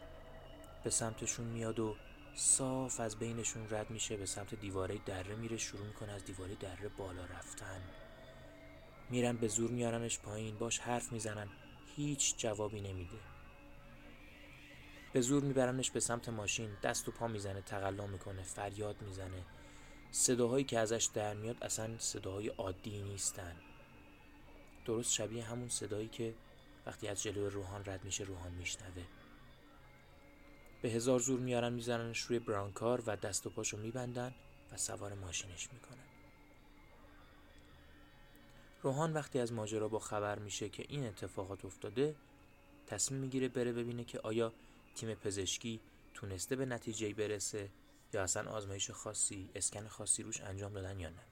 به 0.85 0.91
سمتشون 0.91 1.47
میاد 1.47 1.79
و 1.79 1.97
صاف 2.35 3.00
از 3.00 3.17
بینشون 3.17 3.67
رد 3.71 3.91
میشه 3.91 4.17
به 4.17 4.26
سمت 4.26 4.55
دیواره 4.55 4.99
دره 4.99 5.37
میره 5.37 5.57
شروع 5.57 5.87
می‌کنه 5.87 6.12
از 6.12 6.25
دیواره 6.25 6.55
دره 6.55 6.88
بالا 6.88 7.25
رفتن. 7.25 7.83
میرن 9.12 9.37
به 9.37 9.49
زور 9.49 9.71
میارنش 9.71 10.19
پایین 10.19 10.59
باش 10.59 10.78
حرف 10.78 11.12
می‌زنن 11.12 11.49
هیچ 11.97 12.37
جوابی 12.37 12.81
نمیده. 12.81 13.16
به 15.12 15.21
زور 15.21 15.42
میبرنش 15.42 15.90
به 15.90 16.00
سمت 16.00 16.28
ماشین 16.28 16.71
دست 16.83 17.09
و 17.09 17.12
پا 17.12 17.28
می‌زنه 17.28 17.61
تقلا 17.61 18.07
می‌کنه 18.07 18.42
فریاد 18.42 19.02
می‌زنه. 19.02 19.45
صداهایی 20.11 20.64
که 20.64 20.78
ازش 20.78 21.09
در 21.14 21.35
میاد 21.35 21.64
اصلا 21.64 21.99
صداهای 21.99 22.49
عادی 22.49 23.02
نیستن. 23.02 23.57
درست 24.85 25.12
شبیه 25.12 25.45
همون 25.45 25.69
صدایی 25.69 26.09
که 26.09 26.35
وقتی 26.87 27.09
از 27.09 27.23
جلوی 27.23 27.50
روحان 27.50 27.85
رد 27.87 28.04
میشه 28.04 28.25
روحان 28.25 28.52
میشنوه. 28.52 29.04
به 30.83 30.88
هزار 30.88 31.19
زور 31.19 31.40
میارن 31.40 31.73
میزننش 31.73 32.21
روی 32.21 32.38
برانکار 32.38 33.02
و 33.07 33.16
دست 33.16 33.47
و 33.47 33.50
پاشو 33.50 33.76
میبندن 33.76 34.35
و 34.73 34.76
سوار 34.76 35.14
ماشینش 35.14 35.69
می‌کنن. 35.73 36.12
روحان 38.82 39.12
وقتی 39.12 39.38
از 39.38 39.52
ماجرا 39.52 39.88
با 39.88 39.98
خبر 39.98 40.38
میشه 40.38 40.68
که 40.68 40.84
این 40.88 41.06
اتفاقات 41.06 41.64
افتاده 41.64 42.16
تصمیم 42.86 43.20
می‌گیره 43.20 43.48
بره 43.48 43.72
ببینه 43.72 44.04
که 44.04 44.20
آیا 44.20 44.52
تیم 44.94 45.14
پزشکی 45.14 45.80
تونسته 46.14 46.56
به 46.56 46.66
نتیجه 46.66 47.14
برسه 47.14 47.70
یا 48.12 48.22
اصلا 48.22 48.50
آزمایش 48.50 48.90
خاصی 48.90 49.50
اسکن 49.54 49.88
خاصی 49.88 50.22
روش 50.22 50.40
انجام 50.40 50.72
دادن 50.72 51.00
یا 51.00 51.08
نه. 51.08 51.22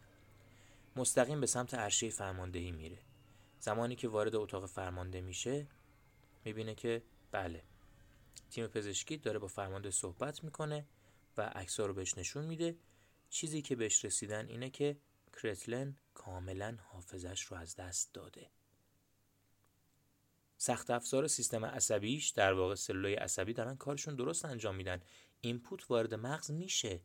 مستقیم 0.96 1.40
به 1.40 1.46
سمت 1.46 1.74
عرشه 1.74 2.10
فرماندهی 2.10 2.72
میره. 2.72 2.98
زمانی 3.60 3.96
که 3.96 4.08
وارد 4.08 4.36
اتاق 4.36 4.66
فرمانده 4.66 5.20
میشه 5.20 5.66
می‌بینه 6.44 6.74
که 6.74 7.02
بله 7.32 7.62
تیم 8.50 8.66
پزشکی 8.66 9.16
داره 9.16 9.38
با 9.38 9.46
فرمانده 9.46 9.90
صحبت 9.90 10.44
می‌کنه 10.44 10.84
و 11.36 11.42
عکس‌ها 11.42 11.86
رو 11.86 11.94
بهش 11.94 12.18
نشون 12.18 12.44
میده. 12.44 12.76
چیزی 13.30 13.62
که 13.62 13.76
بهش 13.76 14.04
رسیدن 14.04 14.48
اینه 14.48 14.70
که 14.70 14.96
کرتلن 15.42 15.96
کاملا 16.20 16.76
حافظش 16.82 17.42
رو 17.42 17.56
از 17.56 17.76
دست 17.76 18.14
داده. 18.14 18.50
سخت 20.56 20.90
افزار 20.90 21.28
سیستم 21.28 21.64
عصبیش 21.64 22.28
در 22.28 22.52
واقع 22.52 22.74
سلولای 22.74 23.14
عصبی 23.14 23.52
دارن 23.52 23.76
کارشون 23.76 24.16
درست 24.16 24.44
انجام 24.44 24.74
میدن. 24.74 25.00
input 25.40 25.90
وارد 25.90 26.14
مغز 26.14 26.50
میشه. 26.50 27.00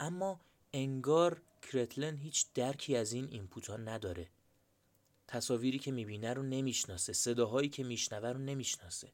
اما 0.00 0.40
انگار 0.72 1.42
کرتلن 1.62 2.16
هیچ 2.16 2.46
درکی 2.54 2.96
از 2.96 3.12
این 3.12 3.24
input 3.24 3.70
ها 3.70 3.76
نداره. 3.76 4.30
تصاویری 5.28 5.78
که 5.78 5.92
می‌بینه 5.92 6.32
رو 6.32 6.42
نمی‌شناسه. 6.42 7.12
صداهایی 7.12 7.68
که 7.68 7.84
میشنوه 7.84 8.28
رو 8.28 8.38
نمی‌شناسه. 8.38 9.12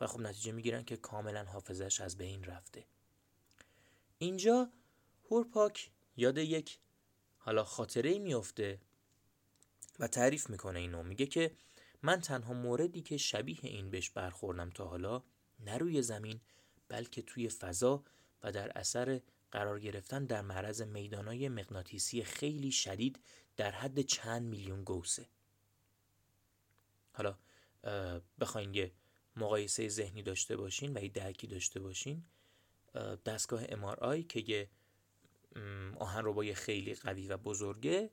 و 0.00 0.06
خب 0.06 0.20
نتیجه 0.20 0.52
می‌گیرن 0.52 0.84
که 0.84 0.96
کاملا 0.96 1.44
حافظش 1.44 2.00
از 2.00 2.18
بین 2.18 2.44
رفته. 2.44 2.84
اینجا 4.18 4.70
هورپاک 5.30 5.90
یاد 6.16 6.38
یک 6.38 6.78
حالا 7.44 7.64
خاطره 7.64 8.18
میفته 8.18 8.78
و 9.98 10.08
تعریف 10.08 10.50
می‌کنه 10.50 10.78
اینو. 10.78 11.02
میگه 11.02 11.26
که 11.26 11.50
من 12.02 12.20
تنها 12.20 12.52
موردی 12.52 13.02
که 13.02 13.16
شبیه 13.16 13.58
این 13.62 13.90
بهش 13.90 14.10
برخوردم 14.10 14.70
تا 14.70 14.84
حالا 14.84 15.22
نه 15.60 15.78
روی 15.78 16.02
زمین 16.02 16.40
بلکه 16.88 17.22
توی 17.22 17.48
فضا 17.48 18.04
و 18.42 18.52
در 18.52 18.78
اثر 18.78 19.20
قرار 19.52 19.80
گرفتن 19.80 20.24
در 20.24 20.42
معرض 20.42 20.82
میدانای 20.82 21.48
مغناطیسی 21.48 22.24
خیلی 22.24 22.72
شدید 22.72 23.20
در 23.56 23.70
حد 23.70 24.00
چند 24.00 24.42
میلیون 24.42 24.84
گوسه. 24.84 25.26
حالا 27.12 27.38
بخواین 28.40 28.74
یه 28.74 28.92
مقایسه 29.36 29.88
ذهنی 29.88 30.22
داشته 30.22 30.56
باشین 30.56 30.96
و 30.96 31.02
یه 31.02 31.08
درکی 31.08 31.46
داشته 31.46 31.80
باشین 31.80 32.24
دستگاه 33.26 33.66
MRI 33.66 34.26
که 34.28 34.44
یه 34.46 34.68
آهن 35.98 36.54
خیلی 36.54 36.94
قوی 36.94 37.28
و 37.28 37.36
بزرگه. 37.36 38.10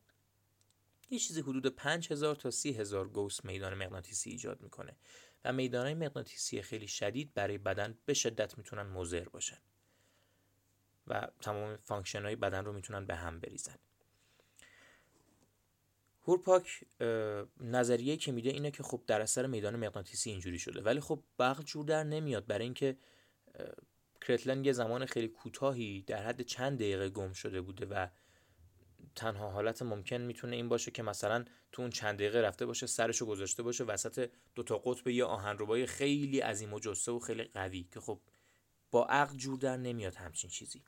یه 1.09 1.19
چیزی 1.19 1.41
حدود 1.41 1.75
5000 1.75 2.35
تا 2.35 2.51
30000 2.51 3.07
گوس 3.07 3.45
میدان 3.45 3.73
مغناطیسی 3.73 4.29
ایجاد 4.29 4.61
می‌کنه 4.61 4.95
و 5.45 5.53
میدانهای 5.53 5.93
مغناطیسی 5.93 6.61
خیلی 6.61 6.87
شدید 6.87 7.33
برای 7.33 7.57
بدن 7.57 7.97
به 8.05 8.13
شدت 8.13 8.57
می‌تونن 8.57 8.83
مضر 8.83 9.29
باشن 9.29 9.57
و 11.07 11.27
تمام 11.41 11.77
function 11.77 12.21
های 12.21 12.35
بدن 12.35 12.65
رو 12.65 12.73
می‌تونن 12.73 13.05
به 13.05 13.15
هم 13.15 13.39
بریزن. 13.39 13.75
هورپاک 16.27 16.83
نظریه 17.59 18.17
که 18.17 18.31
میده 18.31 18.49
اینه 18.49 18.71
که 18.71 18.83
خب 18.83 19.01
در 19.07 19.21
اثر 19.21 19.47
میدان 19.47 19.75
مغناطیسی 19.75 20.29
اینجوری 20.29 20.59
شده 20.59 20.81
ولی 20.81 20.99
خب 20.99 21.23
بغل 21.39 21.63
جور 21.63 21.85
در 21.85 22.03
نمیاد 22.03 22.47
برای 22.47 22.63
اینکه 22.63 22.97
کرتلن 24.21 24.65
یه 24.65 24.71
زمان 24.71 25.05
خیلی 25.05 25.27
کوتاهی 25.27 26.01
در 26.01 26.23
حد 26.23 26.41
چند 26.41 26.77
دقیقه 26.77 27.09
گم 27.09 27.33
شده 27.33 27.61
بوده 27.61 27.85
و 27.85 28.07
تنها 29.15 29.51
حالت 29.51 29.81
ممکن 29.81 30.17
می‌تونه 30.17 30.55
این 30.55 30.69
باشه 30.69 30.91
که 30.91 31.03
مثلا 31.03 31.45
تو 31.71 31.81
اون 31.81 31.91
چند 31.91 32.15
دقیقه 32.15 32.41
رفته 32.41 32.65
باشه 32.65 32.87
سرشو 32.87 33.25
گذاشته 33.25 33.63
باشه 33.63 33.83
وسط 33.83 34.29
دو 34.55 34.63
تا 34.63 34.77
قطب 34.77 35.07
یه 35.07 35.25
آهنربای 35.25 35.85
خیلی 35.85 36.39
عظیم 36.39 36.73
و 36.73 36.79
جسته 36.79 37.11
و 37.11 37.19
خیلی 37.19 37.43
قوی 37.43 37.87
که 37.93 37.99
خب 37.99 38.19
با 38.91 39.05
عقل 39.05 39.37
جور 39.37 39.57
در 39.57 39.77
نمیاد 39.77 40.15
همچین 40.15 40.49
چیزی. 40.49 40.83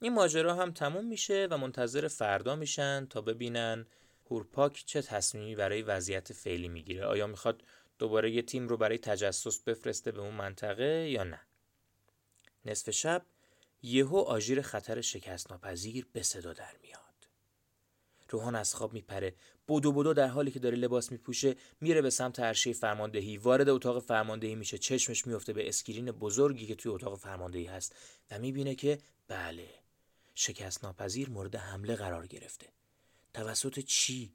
این 0.00 0.12
ماجرا 0.12 0.54
هم 0.54 0.72
تموم 0.72 1.06
میشه 1.06 1.48
و 1.50 1.58
منتظر 1.58 2.08
فردا 2.08 2.56
میشن 2.56 3.06
تا 3.06 3.20
ببینن 3.20 3.86
هورپاک 4.30 4.82
چه 4.86 5.02
تصمیمی 5.02 5.56
برای 5.56 5.82
وضعیت 5.82 6.32
فعلی 6.32 6.68
می‌گیره. 6.68 7.04
آیا 7.04 7.26
می‌خواد 7.26 7.62
دوباره 7.98 8.30
یه 8.30 8.42
تیم 8.42 8.68
رو 8.68 8.76
برای 8.76 8.98
تجسس 8.98 9.58
بفرسته 9.62 10.12
به 10.12 10.20
اون 10.20 10.34
منطقه 10.34 11.08
یا 11.10 11.24
نه؟ 11.24 11.40
نصف 12.64 12.90
شب 12.90 13.26
یهو 13.82 14.16
آژیر 14.16 14.62
خطر 14.62 15.00
شکست 15.00 15.50
ناپذیر 15.50 16.06
به 16.12 16.22
صدا 16.22 16.52
در 16.52 16.76
میاد. 16.82 16.98
روحان 18.30 18.54
از 18.54 18.74
خواب 18.74 18.92
میپره 18.92 19.34
بدو 19.68 19.92
بدو 19.92 20.14
در 20.14 20.26
حالی 20.26 20.50
که 20.50 20.58
داره 20.58 20.76
لباس 20.76 21.12
میپوشه 21.12 21.56
میره 21.80 22.02
به 22.02 22.10
سمت 22.10 22.40
عرشه 22.40 22.72
فرماندهی. 22.72 23.36
وارد 23.36 23.68
اتاق 23.68 23.98
فرماندهی 23.98 24.54
میشه 24.54 24.78
چشمش 24.78 25.26
میفته 25.26 25.52
به 25.52 25.68
اسکرین 25.68 26.10
بزرگی 26.10 26.66
که 26.66 26.74
توی 26.74 26.92
اتاق 26.92 27.18
فرماندهی 27.18 27.64
هست 27.64 27.96
و 28.30 28.38
می‌بینه 28.38 28.74
که 28.74 28.98
بله 29.28 29.68
شکست 30.34 30.84
ناپذیر 30.84 31.30
مورد 31.30 31.56
حمله 31.56 31.96
قرار 31.96 32.26
گرفته. 32.26 32.66
توسط 33.34 33.78
چی؟ 33.78 34.32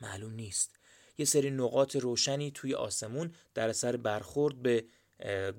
معلوم 0.00 0.32
نیست. 0.32 0.78
یه 1.18 1.24
سری 1.24 1.50
نقاط 1.50 1.96
روشنی 1.96 2.50
توی 2.50 2.74
آسمون 2.74 3.34
در 3.54 3.68
اثر 3.68 3.96
برخورد 3.96 4.62
به 4.62 4.84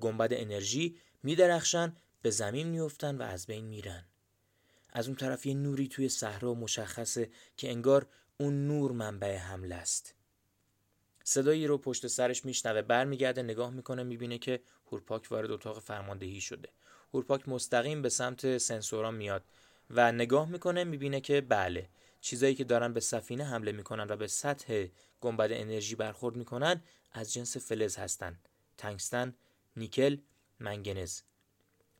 گنبد 0.00 0.28
انرژی 0.32 0.96
میدرخشن 1.26 1.96
به 2.22 2.30
زمین 2.30 2.66
میفتن 2.66 3.16
و 3.16 3.22
از 3.22 3.46
بین 3.46 3.64
میرن. 3.64 4.04
از 4.92 5.06
اون 5.06 5.16
طرف 5.16 5.46
یه 5.46 5.54
نوری 5.54 5.88
توی 5.88 6.08
صحرا 6.08 6.54
مشخصه 6.54 7.30
که 7.56 7.70
انگار 7.70 8.06
اون 8.38 8.66
نور 8.66 8.92
منبع 8.92 9.36
حمله 9.36 9.74
است. 9.74 10.14
صدایی 11.24 11.66
رو 11.66 11.78
پشت 11.78 12.06
سرش 12.06 12.44
میشنوه 12.44 12.82
برمیگرده 12.82 13.42
نگاه 13.42 13.70
می‌کنه 13.70 14.02
می‌بینه 14.02 14.38
که 14.38 14.60
هورپاک 14.92 15.26
وارد 15.30 15.50
اتاق 15.50 15.78
فرماندهی 15.78 16.40
شده. 16.40 16.68
هورپاک 17.14 17.48
مستقیم 17.48 18.02
به 18.02 18.08
سمت 18.08 18.58
سنسورا 18.58 19.10
میاد 19.10 19.44
و 19.90 20.12
نگاه 20.12 20.48
می‌کنه 20.48 20.84
می‌بینه 20.84 21.20
که 21.20 21.40
بله 21.40 21.88
چیزایی 22.20 22.54
که 22.54 22.64
دارن 22.64 22.92
به 22.92 23.00
سفینه 23.00 23.44
حمله 23.44 23.72
می‌کنن 23.72 24.06
و 24.08 24.16
به 24.16 24.26
سطح 24.26 24.86
گنبد 25.20 25.52
انرژی 25.52 25.94
برخورد 25.94 26.36
می‌کنن 26.36 26.82
از 27.12 27.32
جنس 27.32 27.56
فلز 27.56 27.96
هستن. 27.96 28.38
تنگستن 28.78 29.34
نیکل 29.76 30.16
منگنز. 30.60 31.20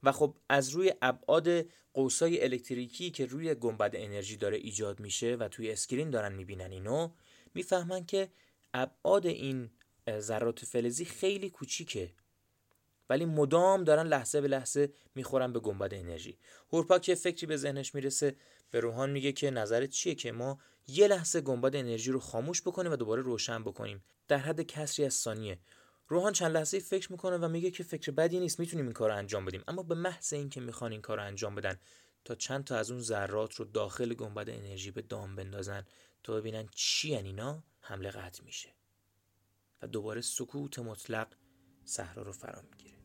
و 0.02 0.12
خب 0.12 0.36
از 0.48 0.70
روی 0.70 0.94
ابعاد 1.02 1.48
قوسای 1.94 2.44
الکتریکی 2.44 3.10
که 3.10 3.26
روی 3.26 3.54
گنبد 3.54 3.90
انرژی 3.94 4.36
داره 4.36 4.56
ایجاد 4.56 5.00
میشه 5.00 5.34
و 5.34 5.48
توی 5.48 5.70
screen 5.70 6.10
دارن 6.10 6.32
می‌بینن 6.32 6.70
اینو 6.70 7.10
می‌فهمن 7.54 8.06
که 8.06 8.28
ابعاد 8.74 9.26
این 9.26 9.70
ذرات 10.18 10.64
فلزی 10.64 11.04
خیلی 11.04 11.50
کوچیکه. 11.50 12.12
ولی 13.10 13.24
مدام 13.24 13.84
دارن 13.84 14.06
لحظه 14.06 14.40
به 14.40 14.48
لحظه 14.48 14.92
می‌خورن 15.14 15.52
به 15.52 15.60
گنبد 15.60 15.94
انرژی. 15.94 16.38
هورپاک 16.72 17.08
یه 17.08 17.14
فکری 17.14 17.46
به 17.46 17.56
ذهنش 17.56 17.94
می‌رسه 17.94 18.36
به 18.70 18.80
روحان 18.80 19.10
میگه 19.10 19.32
که 19.32 19.50
نظرت 19.50 19.90
چیه 19.90 20.14
که 20.14 20.32
ما 20.32 20.58
یه 20.88 21.08
لحظه 21.08 21.40
گنبد 21.40 21.76
انرژی 21.76 22.10
رو 22.10 22.20
خاموش 22.20 22.62
بکنیم 22.62 22.92
و 22.92 22.96
دوباره 22.96 23.22
روشن 23.22 23.62
بکنیم. 23.64 24.04
در 24.28 24.38
حد 24.38 24.60
کسری 24.60 25.04
از 25.04 25.14
ثانیه. 25.14 25.58
روحان 26.08 26.32
چند 26.32 26.52
لحظه 26.52 26.78
فکر 26.78 27.12
می‌کنه 27.12 27.36
و 27.36 27.48
میگه 27.48 27.70
که 27.70 27.84
فکر 27.84 28.12
بدی 28.12 28.40
نیست 28.40 28.60
می‌تونیم 28.60 28.84
این 28.84 28.94
کار 28.94 29.10
رو 29.10 29.16
انجام 29.16 29.44
بدیم. 29.44 29.64
اما 29.68 29.82
به 29.82 29.94
محض 29.94 30.32
اینکه 30.32 30.60
می‌خوان 30.60 30.92
این 30.92 31.00
کار 31.00 31.16
رو 31.16 31.24
انجام 31.24 31.54
بدن 31.54 31.78
تا 32.24 32.34
چند 32.34 32.64
تا 32.64 32.76
از 32.76 32.90
اون 32.90 33.00
ذرات 33.00 33.54
رو 33.54 33.64
داخل 33.64 34.14
گنبد 34.14 34.50
انرژی 34.50 34.90
به 34.90 35.02
دام 35.02 35.36
بندازن 35.36 35.86
تا 36.22 36.34
ببینن 36.34 36.68
چی 36.74 37.16
اینا 37.16 37.64
حمله 37.80 38.10
قطع 38.10 38.44
میشه. 38.44 38.74
و 39.82 39.86
دوباره 39.86 40.20
سکوت 40.20 40.78
مطلق 40.78 41.28
صحرا 41.84 42.22
رو 42.22 42.32
فرا 42.32 42.62
می‌گیره. 42.62 42.95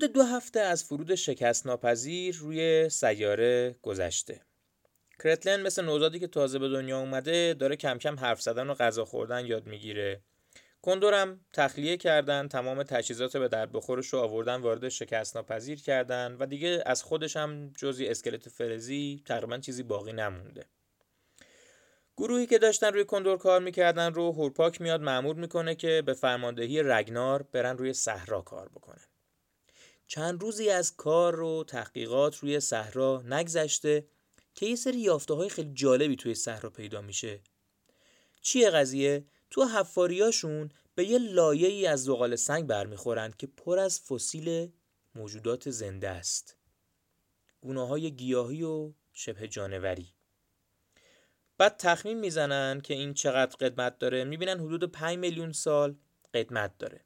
حدود 0.00 0.12
دو 0.12 0.22
هفته 0.22 0.60
از 0.60 0.84
فرود 0.84 1.14
شکست 1.14 1.66
ناپذیر 1.66 2.36
روی 2.36 2.88
سیاره 2.88 3.76
گذشته. 3.82 4.40
کرتلن 5.24 5.62
مثل 5.62 5.84
نوزادی 5.84 6.18
که 6.18 6.26
تازه 6.26 6.58
به 6.58 6.68
دنیا 6.68 7.00
اومده 7.00 7.54
داره 7.54 7.76
کم 7.76 7.98
کم 7.98 8.18
حرف 8.18 8.42
زدن 8.42 8.70
و 8.70 8.74
غذا 8.74 9.04
خوردن 9.04 9.46
یاد 9.46 9.66
می‌گیره. 9.66 10.22
کندورم 10.82 11.40
تخلیه 11.52 11.96
کردن 11.96 12.48
تمام 12.48 12.82
تجهیزات 12.82 13.36
به 13.36 13.48
درد 13.48 13.72
بخورش 13.72 14.06
رو 14.06 14.18
آوردن 14.18 14.56
وارد 14.56 14.88
شکست 14.88 15.36
ناپذیر 15.36 15.82
کردن 15.82 16.36
و 16.40 16.46
دیگه 16.46 16.82
از 16.86 17.02
خودش 17.02 17.36
هم 17.36 17.72
جزی 17.78 18.06
اسکلت 18.06 18.48
فلزی 18.48 19.22
تقریبا 19.26 19.58
چیزی 19.58 19.82
باقی 19.82 20.12
نمونده. 20.12 20.64
گروهی 22.16 22.46
که 22.46 22.58
داشتن 22.58 22.92
روی 22.92 23.04
کندور 23.04 23.38
کار 23.38 23.60
می‌کردن 23.60 24.14
رو 24.14 24.32
هورپاک 24.32 24.80
میاد 24.80 25.00
معمور 25.00 25.36
می‌کنه 25.36 25.74
که 25.74 26.02
به 26.06 26.14
فرماندهی 26.14 26.82
رگنار 26.82 27.42
برن 27.42 27.78
روی 27.78 27.92
صحرا 27.92 28.40
کار 28.40 28.68
بکنن. 28.68 29.09
چند 30.10 30.42
روزی 30.42 30.70
از 30.70 30.96
کار 30.96 31.40
و 31.40 31.64
تحقیقات 31.64 32.36
روی 32.36 32.60
صحرا 32.60 33.22
نگذشته 33.26 34.06
که 34.54 34.66
یه 34.66 34.76
سری 34.76 34.98
یافته 34.98 35.34
های 35.34 35.48
خیلی 35.48 35.70
جالبی 35.74 36.16
توی 36.16 36.34
صحرا 36.34 36.70
پیدا 36.70 37.00
میشه. 37.00 37.40
چیه 38.40 38.70
قضیه؟ 38.70 39.24
تو 39.50 39.64
حفاریاشون 39.64 40.68
به 40.94 41.04
یه 41.04 41.18
لایه 41.18 41.68
ای 41.68 41.86
از 41.86 42.04
زغال 42.04 42.36
سنگ 42.36 42.66
برمیخورند 42.66 43.36
که 43.36 43.46
پر 43.46 43.78
از 43.78 44.00
فسیل 44.00 44.72
موجودات 45.14 45.70
زنده 45.70 46.08
است. 46.08 46.56
گونه 47.60 47.86
های 47.86 48.10
گیاهی 48.10 48.62
و 48.62 48.92
شبه 49.12 49.48
جانوری. 49.48 50.14
بعد 51.58 51.76
تخمین 51.76 52.20
می‌زنن 52.20 52.80
که 52.80 52.94
این 52.94 53.14
چقدر 53.14 53.56
قدمت 53.56 53.98
داره. 53.98 54.24
می‌بینن 54.24 54.60
حدود 54.60 54.92
5 54.92 55.18
میلیون 55.18 55.52
سال 55.52 55.96
قدمت 56.34 56.78
داره. 56.78 57.04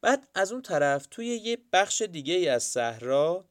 بعد 0.00 0.28
از 0.34 0.52
اون 0.52 0.62
طرف 0.62 1.06
توی 1.10 1.26
یه 1.26 1.58
بخش 1.72 2.02
دیگه 2.02 2.34
ای 2.34 2.48
از 2.48 2.62
صحرا 2.62 3.48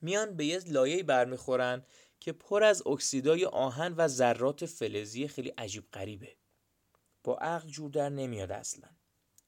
میان 0.00 0.36
به 0.36 0.44
یه 0.44 0.60
لایه 0.66 1.02
برمیخورن 1.02 1.84
که 2.20 2.32
پر 2.32 2.62
از 2.62 2.86
اکسیدای 2.86 3.44
آهن 3.44 3.92
و 3.92 4.08
ذرات 4.08 4.66
فلزی 4.66 5.28
خیلی 5.28 5.48
عجیب 5.48 5.84
غریبه. 5.92 6.36
با 7.24 7.36
عقل 7.36 7.68
جور 7.68 7.90
در 7.90 8.08
نمیاد 8.08 8.52
اصلا. 8.52 8.88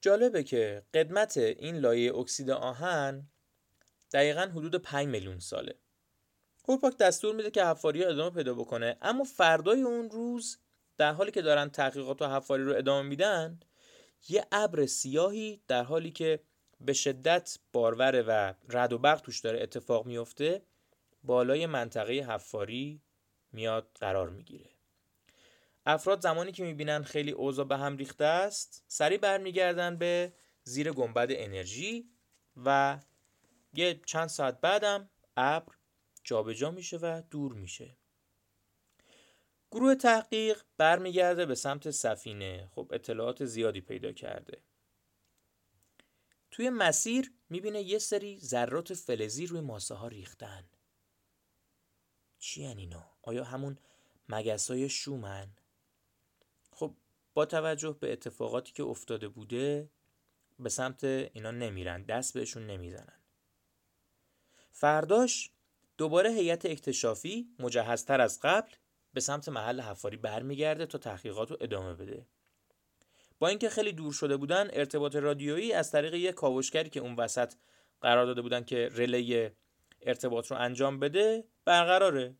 جالبه 0.01 0.43
که 0.43 0.83
قدمت 0.95 1.37
این 1.37 1.77
لایه 1.77 2.15
اکسید 2.15 2.51
آهن 2.51 3.27
دقیقا 4.13 4.41
حدود 4.41 4.77
5 4.77 5.07
میلیون 5.07 5.39
ساله. 5.39 5.75
هورپاک 6.69 6.97
دستور 6.97 7.35
میده 7.35 7.51
که 7.51 7.65
حفاری 7.65 8.05
ادامه 8.05 8.31
پیدا 8.31 8.55
بکنه 8.55 8.97
اما 9.03 9.25
فردای 9.25 9.83
اون 9.83 10.11
روز 10.11 10.59
در 10.99 11.13
حالی 11.13 11.31
که 11.31 11.43
دارن 11.43 11.69
تحقیقات 11.69 12.23
و 12.23 12.27
حفاری 12.27 12.65
رو 12.65 12.77
ادامه 12.77 13.09
میدن 13.09 13.61
یه 14.29 14.47
ابر 14.53 14.87
سیاهی 14.87 15.63
در 15.69 15.83
حالی 15.83 16.11
که 16.11 16.41
به 16.81 16.93
شدت 16.93 17.59
باروره 17.73 18.23
و 18.23 18.55
رد 18.69 18.93
و 18.93 18.99
برق 18.99 19.21
توش 19.21 19.41
داره 19.41 19.63
اتفاق 19.63 20.07
میفته 20.07 20.63
بالای 21.25 21.67
منطقه 21.67 22.13
حفاری 22.13 23.03
میاد 23.53 23.91
قرار 23.95 24.31
می‌گیره. 24.31 24.71
افراد 25.87 26.21
زمانی 26.21 26.53
که 26.53 26.65
می‌بینن 26.65 27.03
خیلی 27.03 27.31
اوضاع 27.31 27.65
به 27.65 27.77
هم 27.77 27.97
ریخته 27.97 28.25
است 28.25 28.85
سریع 28.89 29.19
برمیگردن 29.19 29.97
به 29.97 30.33
زیر 30.65 30.93
گنبد 30.93 31.29
انرژی 31.31 32.11
و 32.65 32.99
یه 33.75 34.01
چند 34.07 34.29
ساعت 34.29 34.61
بعدم 34.61 35.11
ابر 35.37 35.73
جابجا 36.25 36.71
میشه 36.71 36.97
و 36.97 37.23
دور 37.31 37.53
میشه. 37.53 37.97
گروه 39.73 39.95
تحقیق 39.95 40.63
برمیگرده 40.77 41.47
به 41.47 41.55
سمت 41.55 41.91
سفینه. 41.91 42.69
خب 42.75 42.91
اطلاعات 42.93 43.45
زیادی 43.45 43.81
پیدا 43.81 44.13
کرده. 44.13 44.63
توی 46.51 46.71
مسیر 46.71 47.33
می‌بینه 47.51 47.83
یه 47.83 47.99
سری 47.99 48.39
ذرات 48.39 48.95
فلزی 48.95 49.47
روی 49.47 49.61
ماسه 49.61 49.95
ها 49.95 50.09
ریختن. 50.09 50.69
چی 52.39 52.65
اینا؟ 52.65 53.11
آیا 53.23 53.45
همون 53.45 53.79
مگسای 54.29 54.89
شومن؟ 54.89 55.51
خب 56.71 56.97
با 57.35 57.47
توجه 57.47 57.97
به 58.01 58.13
اتفاقاتی 58.13 58.73
که 58.73 58.83
افتاده 58.83 59.29
بوده 59.29 59.91
به 60.59 60.69
سمت 60.69 61.05
اینا 61.05 61.51
نمیرن. 61.51 62.03
دست 62.03 62.35
بهشون 62.35 62.67
نمی‌زنن. 62.67 63.21
فرداش 64.71 65.51
دوباره 65.99 66.31
هیئت 66.31 66.67
اکتشافی 66.67 67.55
مجهزتر 67.59 68.21
از 68.21 68.41
قبل 68.41 68.73
به 69.15 69.21
سمت 69.21 69.49
محل 69.49 69.81
حفاری 69.81 70.17
برمیگرده 70.17 70.87
تا 70.87 70.99
تحقیقات 70.99 71.51
رو 71.51 71.57
ادامه 71.61 71.95
بده. 71.95 72.27
با 73.39 73.49
اینکه 73.49 73.69
خیلی 73.69 73.93
دور 73.93 74.13
شده 74.13 74.37
بودن 74.37 74.69
ارتباط 74.73 75.17
رادیویی 75.17 75.73
از 75.73 75.91
طریق 75.91 76.15
یک 76.15 76.35
کاوشگری 76.35 76.91
که 76.91 77.01
اون 77.01 77.15
وسط 77.15 77.53
قرار 78.01 78.27
داده 78.27 78.43
بودن 78.43 78.65
که 78.65 78.89
رلی 78.93 79.51
ارتباط 80.03 80.51
رو 80.51 80.57
انجام 80.57 81.01
بده 81.01 81.45
برقراره. 81.65 82.35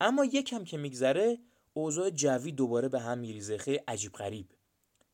اما 0.00 0.24
یکم 0.24 0.64
که 0.64 0.76
میگذره 0.76 1.38
اوضاع 1.72 2.10
جوی 2.10 2.52
دوباره 2.52 2.88
به 2.88 3.00
هم 3.00 3.18
میریزه. 3.18 3.58
خیلی 3.58 3.80
عجیب 3.88 4.12
غریب. 4.12 4.46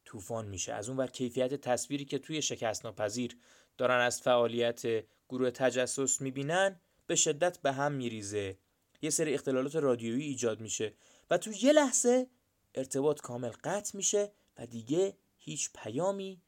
طوفان 0.04 0.46
میشه. 0.46 0.72
از 0.72 0.88
اون 0.88 0.98
ور 0.98 1.06
کیفیت 1.06 1.54
تصویری 1.54 2.04
که 2.04 2.18
توی 2.18 2.42
شکست 2.42 2.84
ناپذیر 2.84 3.36
دارن 3.78 4.00
از 4.00 4.20
فعالیت 4.20 4.82
گروه 5.28 5.50
تجسس 5.50 6.20
می‌بینن 6.20 6.80
به 7.06 7.14
شدت 7.14 7.58
به 7.58 7.72
هم 7.72 7.92
میریزه. 7.92 8.58
یه 9.02 9.10
سری 9.10 9.34
اختلالات 9.34 9.76
رادیویی 9.76 10.26
ایجاد 10.26 10.60
میشه 10.60 10.94
و 11.30 11.38
تو 11.38 11.52
یه 11.52 11.72
لحظه 11.72 12.26
ارتباط 12.74 13.20
کامل 13.20 13.50
قطع 13.64 13.96
میشه 13.96 14.32
و 14.58 14.66
دیگه 14.66 15.16
هیچ 15.38 15.70
پیامی 15.74 16.42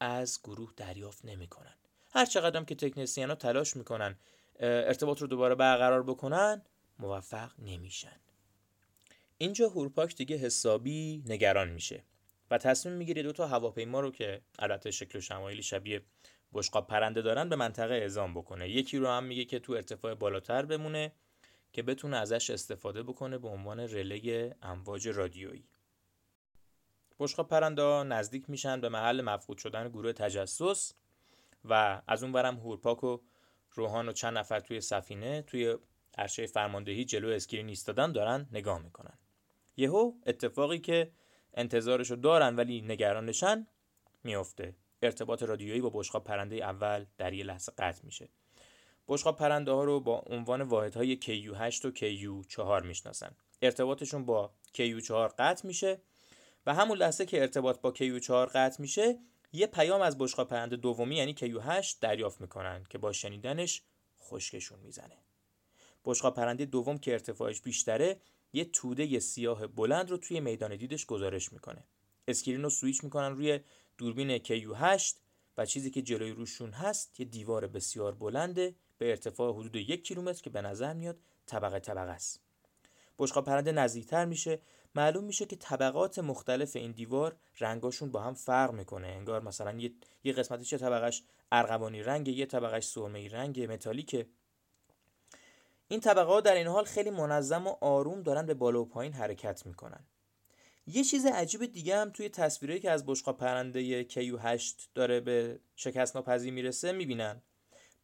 از 0.00 0.40
گروه 0.44 0.72
دریافت 0.76 1.24
نمی‌کنن. 1.24 1.74
هر 2.10 2.26
چقدر 2.26 2.64
که 2.64 2.74
تکنسیان 2.74 3.28
ها 3.28 3.34
تلاش 3.34 3.76
می‌کنن 3.76 4.18
ارتباط 4.60 5.20
رو 5.20 5.26
دوباره 5.26 5.54
برقرار 5.54 6.02
بکنن 6.02 6.62
موفق 6.98 7.52
نمیشن. 7.58 8.20
اینجا 9.38 9.68
هورپاک 9.68 10.16
دیگه 10.16 10.36
حسابی 10.36 11.22
نگران 11.26 11.68
میشه 11.68 12.04
و 12.50 12.58
تصمیم 12.58 12.94
می‌گیره 12.94 13.22
دو 13.22 13.32
تا 13.32 13.46
هواپیما 13.46 14.00
رو 14.00 14.10
که 14.10 14.42
البته 14.58 14.90
شکل 14.90 15.18
و 15.18 15.20
شمایلی 15.20 15.62
شبیه 15.62 16.02
بشقاب 16.52 16.86
پرنده 16.86 17.22
دارن 17.22 17.48
به 17.48 17.56
منطقه 17.56 17.94
اعزام 17.94 18.34
بکنه. 18.34 18.70
یکی 18.70 18.98
رو 18.98 19.08
هم 19.08 19.24
میگه 19.24 19.44
که 19.44 19.58
تو 19.58 19.72
ارتفاع 19.72 20.14
بالاتر 20.14 20.64
بمونه. 20.64 21.12
که 21.72 21.82
بتونه 21.82 22.16
ازش 22.16 22.50
استفاده 22.50 23.02
بکنه 23.02 23.38
به 23.38 23.48
عنوان 23.48 23.80
رله 23.80 24.54
امواج 24.62 25.08
رادیویی. 25.08 25.68
بشقاب 27.18 27.48
پرنده 27.48 28.02
نزدیک 28.02 28.50
میشن 28.50 28.80
به 28.80 28.88
محل 28.88 29.20
مفقود 29.20 29.58
شدن 29.58 29.88
گروه 29.88 30.12
تجسس 30.12 30.92
و 31.64 32.02
از 32.06 32.22
اون 32.22 32.32
برم 32.32 32.56
هورپاک 32.56 33.04
و 33.04 33.18
روهان 33.70 34.08
و 34.08 34.12
چند 34.12 34.38
نفر 34.38 34.60
توی 34.60 34.80
سفینه 34.80 35.42
توی 35.42 35.76
عرشه 36.18 36.46
فرماندهی 36.46 37.04
جلو 37.04 37.28
screen 37.28 37.68
ایستادن 37.68 38.12
دارن 38.12 38.48
نگاه 38.52 38.78
می‌کنن. 38.78 39.18
یهو 39.76 40.12
اتفاقی 40.26 40.78
که 40.78 41.12
انتظارشو 41.54 42.14
دارن 42.14 42.56
ولی 42.56 42.82
نگرانشن 42.82 43.66
میفته 44.24 44.76
ارتباط 45.02 45.42
رادیویی 45.42 45.80
با 45.80 45.90
بشقاب 45.94 46.24
پرنده 46.24 46.56
اول 46.56 47.06
در 47.18 47.32
یه 47.32 47.44
لحظه 47.44 47.72
قطع 47.78 48.04
میشه. 48.04 48.28
بشقاب 49.08 49.36
پرنده 49.36 49.72
ها 49.72 49.84
رو 49.84 50.00
با 50.00 50.18
عنوان 50.26 50.62
واحدهای 50.62 51.18
KU8 51.22 51.84
و 51.84 51.90
KU4 51.90 52.86
می‌شناسن. 52.86 53.36
ارتباطشون 53.62 54.24
با 54.24 54.50
KU4 54.74 55.32
قطع 55.38 55.66
میشه 55.66 56.00
و 56.66 56.74
همون 56.74 56.98
لحظه 56.98 57.26
که 57.26 57.40
ارتباط 57.40 57.80
با 57.80 57.94
KU4 57.94 58.30
قطع 58.30 58.82
میشه 58.82 59.18
یه 59.52 59.66
پیام 59.66 60.00
از 60.00 60.18
بشقاب 60.18 60.48
پرنده 60.48 60.76
دومی 60.76 61.16
یعنی 61.16 61.34
KU8 61.34 61.94
دریافت 62.00 62.40
می‌کنن 62.40 62.84
که 62.90 62.98
با 62.98 63.12
شنیدنش 63.12 63.82
خشکشون 64.20 64.78
می‌زنه. 64.80 65.16
بشقاب 66.04 66.34
پرنده 66.34 66.64
دوم 66.64 66.98
که 66.98 67.12
ارتفاعش 67.12 67.60
بیشتره 67.60 68.20
یه 68.52 68.64
توده 68.64 69.18
سیاه 69.18 69.66
بلند 69.66 70.10
رو 70.10 70.16
توی 70.16 70.40
میدان 70.40 70.76
دیدش 70.76 71.06
گزارش 71.06 71.52
می‌کنه. 71.52 71.84
screen 72.28 72.62
رو 72.62 72.70
سویچ 72.70 73.04
می‌کنن 73.04 73.36
روی 73.36 73.60
دوربین 73.98 74.38
KU8 74.38 75.14
و 75.56 75.66
چیزی 75.66 75.90
که 75.90 76.02
جلوی 76.02 76.30
روشون 76.30 76.70
هست 76.70 77.20
یه 77.20 77.26
دیوار 77.26 77.66
بسیار 77.66 78.14
بلنده 78.14 78.74
به 78.98 79.10
ارتفاع 79.10 79.54
حدود 79.54 79.76
یک 79.76 80.04
کیلومتر 80.04 80.42
که 80.42 80.50
به 80.50 80.60
نظر 80.60 80.92
میاد 80.92 81.18
طبقه 81.46 81.78
طبقه 81.78 82.10
است. 82.10 82.40
بشقاب 83.18 83.44
پرنده 83.44 83.72
نزدیکتر 83.72 84.24
میشه. 84.24 84.60
معلوم 84.94 85.24
میشه 85.24 85.46
که 85.46 85.56
طبقات 85.56 86.18
مختلف 86.18 86.76
این 86.76 86.92
دیوار 86.92 87.36
رنگاشون 87.60 88.10
با 88.10 88.20
هم 88.20 88.34
فرق 88.34 88.72
می‌کنه. 88.72 89.06
انگار 89.06 89.42
مثلا 89.42 89.78
یه, 89.78 89.92
یه 90.24 90.32
قسمتش 90.32 90.70
چه 90.70 90.78
طبقش 90.78 91.22
ارغوانی 91.52 92.02
رنگ 92.02 92.28
یه 92.28 92.46
طبقش 92.46 92.84
سرمه‌ای 92.84 93.28
رنگ 93.28 93.72
متالیکه 93.72 94.26
این 95.88 96.00
طبقه 96.00 96.40
در 96.40 96.54
این 96.54 96.66
حال 96.66 96.84
خیلی 96.84 97.10
منظم 97.10 97.66
و 97.66 97.76
آروم 97.80 98.22
دارن 98.22 98.46
به 98.46 98.54
بالا 98.54 98.82
و 98.82 98.84
پایین 98.84 99.12
حرکت 99.12 99.66
می‌کنن. 99.66 100.04
یه 100.86 101.04
چیز 101.04 101.26
عجیب 101.26 101.66
دیگه 101.66 101.96
هم 101.96 102.10
توی 102.10 102.28
تصویری 102.28 102.80
که 102.80 102.90
از 102.90 103.06
بشقاب 103.06 103.38
پرنده 103.38 104.04
کیو 104.04 104.38
8 104.38 104.90
داره 104.94 105.20
به 105.20 105.60
شکست 105.76 106.16
ناپذیر 106.16 106.52
می‌رسه 106.52 106.92
می‌بینن. 106.92 107.42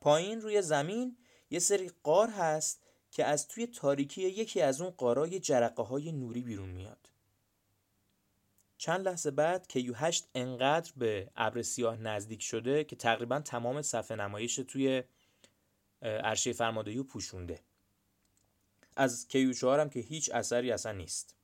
پایین 0.04 0.40
روی 0.40 0.62
زمین 0.62 1.16
یه 1.50 1.58
سری 1.58 1.90
قار 2.02 2.28
هست 2.28 2.82
که 3.10 3.24
از 3.24 3.48
توی 3.48 3.66
تاریکی 3.66 4.22
یکی 4.22 4.60
از 4.60 4.80
اون 4.80 4.90
قارای 4.90 5.40
جرقه 5.40 5.82
های 5.82 6.12
نوری 6.12 6.42
بیرون 6.42 6.68
میاد. 6.68 7.10
چند 8.78 9.08
لحظه 9.08 9.30
بعد 9.30 9.68
کیو 9.68 9.94
8 9.94 10.28
انقدر 10.34 10.92
به 10.96 11.30
ابر 11.36 11.62
سیاه 11.62 11.96
نزدیک 11.96 12.42
شده 12.42 12.84
که 12.84 12.96
تقریبا 12.96 13.40
تمام 13.40 13.82
صفحه 13.82 14.16
نمایش 14.16 14.56
توی 14.56 15.02
عرشه 16.02 16.52
فرماندهی 16.52 17.02
پوشونده. 17.02 17.60
از 18.96 19.28
کیو 19.28 19.52
4 19.52 19.80
هم 19.80 19.90
که 19.90 20.00
هیچ 20.00 20.30
اثری 20.30 20.72
اصلا 20.72 20.92
نیست. 20.92 21.34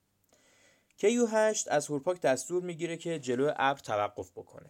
کیو 0.97 1.25
8 1.25 1.67
از 1.67 1.87
هورپاک 1.87 2.21
دستور 2.21 2.63
می‌گیره 2.63 2.97
که 2.97 3.19
جلو 3.19 3.53
ابر 3.55 3.79
توقف 3.79 4.31
بکنه. 4.31 4.69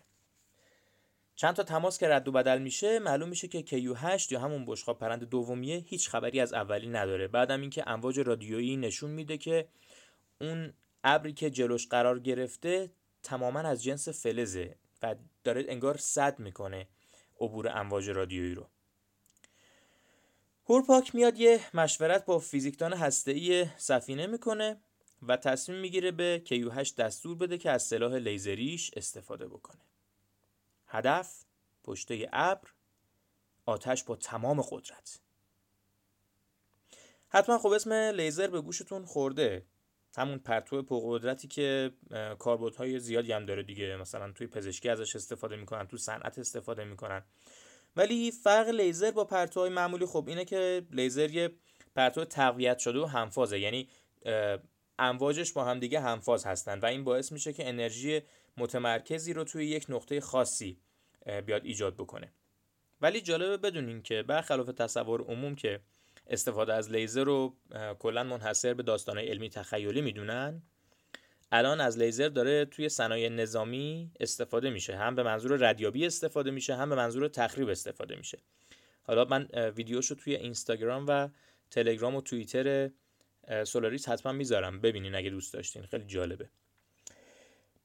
چند 1.36 1.56
تا 1.56 1.64
تماس 1.64 1.98
که 2.00 2.10
رد 2.10 2.28
و 2.28 2.32
بدل 2.32 2.62
میشه 2.62 3.00
معلوم 3.00 3.30
میشه 3.30 3.48
که 3.48 3.62
کیو 3.62 3.94
8 3.94 4.32
یا 4.32 4.40
همون 4.40 4.66
بشقاب 4.66 5.00
پرنده 5.00 5.24
دومیه 5.24 5.78
هیچ 5.78 6.10
خبری 6.10 6.40
از 6.40 6.54
اولی 6.54 6.90
نداره 6.90 7.28
بعدم 7.28 7.62
اینکه 7.62 7.90
امواج 7.90 8.20
رادیویی 8.20 8.78
نشون 8.78 9.12
میده 9.12 9.38
که 9.38 9.68
اون 10.42 10.74
ابری 11.04 11.34
که 11.34 11.50
جلوش 11.50 11.88
قرار 11.88 12.20
گرفته 12.20 12.92
تماما 13.24 13.60
از 13.60 13.84
جنس 13.84 14.10
فلزه 14.10 14.76
و 15.04 15.16
داره 15.44 15.66
انگار 15.70 15.98
صد 15.98 16.40
می‌کنه 16.40 16.88
عبور 17.40 17.70
امواج 17.80 18.10
رادیویی 18.10 18.56
رو 18.56 18.68
هورپاک 20.70 21.16
میاد 21.16 21.40
یه 21.40 21.60
مشورت 21.74 22.26
با 22.26 22.40
فیزیکدان 22.40 22.94
هسته‌ای 22.94 23.66
سفینه 23.78 24.28
می‌کنه 24.28 24.78
و 25.28 25.38
تصمیم 25.38 25.80
می‌گیره 25.80 26.12
به 26.12 26.42
کیو 26.46 26.72
8 26.72 26.96
دستور 26.96 27.38
بده 27.38 27.58
که 27.58 27.72
از 27.72 27.84
سلاح 27.84 28.14
لیزریش 28.14 28.92
استفاده 28.96 29.48
بکنه. 29.48 29.82
هدف 30.92 31.46
پشته 31.84 32.30
ابر 32.34 32.70
آتش 33.66 34.04
با 34.04 34.16
تمام 34.16 34.62
قدرت. 34.62 35.20
حتما 37.30 37.58
خب 37.58 37.68
اسم 37.68 37.94
لیزر 37.94 38.48
به 38.48 38.62
گوشتون 38.62 39.06
خورده. 39.06 39.66
همون 40.18 40.40
پرتو 40.40 40.84
پرقدرتی 40.84 41.48
که 41.48 41.92
کاربردهای 42.40 43.00
زیادی 43.00 43.32
هم 43.32 43.46
داره 43.46 43.64
دیگه 43.64 43.98
مثلا 43.98 44.32
توی 44.32 44.48
پزشکی 44.48 44.90
ازش 44.90 45.16
استفاده 45.16 45.56
می‌کنن 45.56 45.88
تو 45.88 45.98
صنعت 45.98 46.40
استفاده 46.40 46.84
می‌کنن 46.84 47.26
ولی 47.96 48.32
فرق 48.32 48.70
لیزر 48.70 49.12
با 49.12 49.26
پرتوهای 49.26 49.70
معمولی 49.70 50.06
خب 50.06 50.26
اینه 50.28 50.46
که 50.46 50.88
لیزر 50.92 51.32
یه 51.32 51.50
پرتو 51.96 52.26
تقویت 52.26 52.80
شده 52.80 53.00
و 53.00 53.06
همفازه 53.06 53.60
یعنی 53.60 53.90
امواجش 55.02 55.52
با 55.52 55.64
هم 55.64 55.80
دیگه 55.80 56.00
همفاز 56.00 56.46
هستن 56.46 56.80
و 56.80 56.86
این 56.86 57.04
باعث 57.04 57.32
میشه 57.32 57.54
که 57.54 57.70
انرژی 57.70 58.22
متمرکزی 58.58 59.34
رو 59.34 59.44
توی 59.44 59.66
یک 59.66 59.86
نقطه 59.90 60.22
خاصی 60.22 60.78
بیاد 61.46 61.66
ایجاد 61.66 61.96
بکنه. 61.96 62.32
ولی 63.02 63.22
جالبه 63.22 63.58
بدونین 63.58 64.02
که 64.02 64.24
برخلاف 64.24 64.68
تصور 64.68 65.22
عموم 65.22 65.56
که 65.56 65.80
استفاده 66.28 66.74
از 66.74 66.92
لیزر 66.92 67.24
رو 67.24 67.56
کلا 68.00 68.24
منحصر 68.24 68.74
به 68.74 68.84
داستان 68.84 69.18
علمی 69.18 69.50
تخیلی 69.50 70.02
می‌دونن 70.02 70.62
الان 71.52 71.82
از 71.82 71.98
لیزر 71.98 72.30
داره 72.30 72.66
توی 72.66 72.90
صنایع 72.90 73.30
نظامی 73.30 74.12
استفاده 74.20 74.70
میشه. 74.70 74.98
هم 74.98 75.16
به 75.16 75.24
منظور 75.24 75.70
ردیابی 75.70 76.06
استفاده 76.06 76.52
میشه 76.52 76.76
هم 76.76 76.90
به 76.90 76.96
منظور 76.96 77.28
تخریب 77.28 77.70
استفاده 77.70 78.16
میشه. 78.16 78.38
حالا 79.04 79.26
من 79.26 79.48
ویدیوشو 79.76 80.16
توی 80.16 80.36
اینستاگرام 80.36 81.06
و 81.08 81.30
تلگرام 81.72 82.16
و 82.16 82.22
توییتر 82.22 82.90
سولاریس 83.66 84.10
حتما 84.10 84.32
می‌ذارم. 84.32 84.82
ببینین 84.82 85.16
اگه 85.16 85.30
دوست 85.30 85.54
داشتین. 85.54 85.86
خیلی 85.86 86.06
جالبه. 86.06 86.50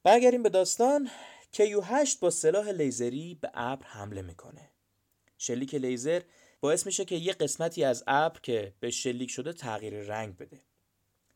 برگردیم 0.02 0.42
به 0.42 0.48
داستان. 0.48 1.10
کیو 1.52 1.80
8 1.80 2.20
با 2.20 2.30
سلاح 2.30 2.68
لیزری 2.68 3.38
به 3.40 3.50
ابر 3.54 3.86
حمله 3.86 4.22
می‌کنه. 4.22 4.70
شلیک 5.38 5.74
لیزر 5.74 6.22
باعث 6.60 6.86
میشه 6.86 7.04
که 7.04 7.14
یه 7.14 7.32
قسمتی 7.32 7.84
از 7.84 8.04
ابر 8.06 8.40
که 8.40 8.74
به 8.80 8.90
شلیک 8.90 9.30
شده 9.30 9.52
تغییر 9.52 9.94
رنگ 9.94 10.36
بده. 10.36 10.60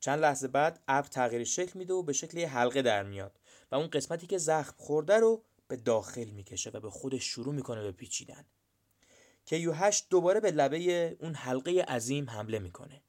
چند 0.00 0.20
لحظه 0.20 0.48
بعد 0.48 0.82
ابر 0.88 1.08
تغییر 1.08 1.44
شکل 1.44 1.78
میده 1.78 1.94
و 1.94 2.02
به 2.02 2.12
شکل 2.12 2.38
یه 2.38 2.48
حلقه 2.48 2.82
در 2.82 3.02
میاد 3.02 3.38
و 3.70 3.74
اون 3.74 3.86
قسمتی 3.86 4.26
که 4.26 4.38
زخم 4.38 4.74
خورده 4.76 5.16
رو 5.16 5.42
به 5.68 5.76
داخل 5.76 6.24
می‌کشه 6.24 6.70
و 6.70 6.80
به 6.80 6.90
خودش 6.90 7.24
شروع 7.24 7.54
می‌کنه 7.54 7.82
به 7.82 7.92
پیچیدن. 7.92 8.44
کیو 9.46 9.72
8 9.72 10.06
دوباره 10.10 10.40
به 10.40 10.50
لبه 10.50 11.16
اون 11.20 11.34
حلقه 11.34 11.82
عظیم 11.82 12.30
حمله 12.30 12.58
می‌کنه. 12.58 13.02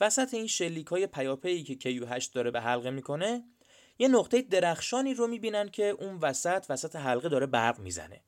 وسط 0.00 0.34
این 0.34 0.46
شلیک 0.46 0.86
های 0.86 1.06
پیاپی 1.06 1.62
که 1.62 1.74
کیو 1.74 2.06
8 2.06 2.34
داره 2.34 2.50
به 2.50 2.60
حلقه 2.60 2.90
می‌کنه 2.90 3.44
یه 3.98 4.08
نقطه 4.08 4.42
درخشانی 4.42 5.14
رو 5.14 5.26
می‌بینن 5.26 5.68
که 5.68 5.84
اون 5.84 6.18
وسط 6.22 6.66
وسط 6.68 6.96
حلقه 6.96 7.28
داره 7.28 7.46
برق 7.46 7.78
می‌زنه. 7.78 8.22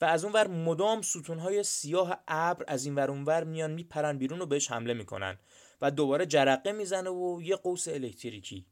و 0.00 0.04
از 0.04 0.24
اون 0.24 0.32
ور 0.32 0.46
مدام 0.46 1.02
ستونهای 1.02 1.62
سیاه 1.62 2.22
ابر 2.28 2.64
از 2.68 2.84
این 2.84 2.94
ور 2.94 3.10
اونور 3.10 3.44
میان 3.44 3.70
میپرن 3.70 4.18
بیرون 4.18 4.40
و 4.40 4.46
بهش 4.46 4.70
حمله 4.70 4.94
می‌کنن 4.94 5.38
و 5.80 5.90
دوباره 5.90 6.26
جرقه 6.26 6.72
می‌زنه 6.72 7.10
و 7.10 7.42
یه 7.42 7.56
قوس 7.56 7.88
الکتریکی. 7.88 8.66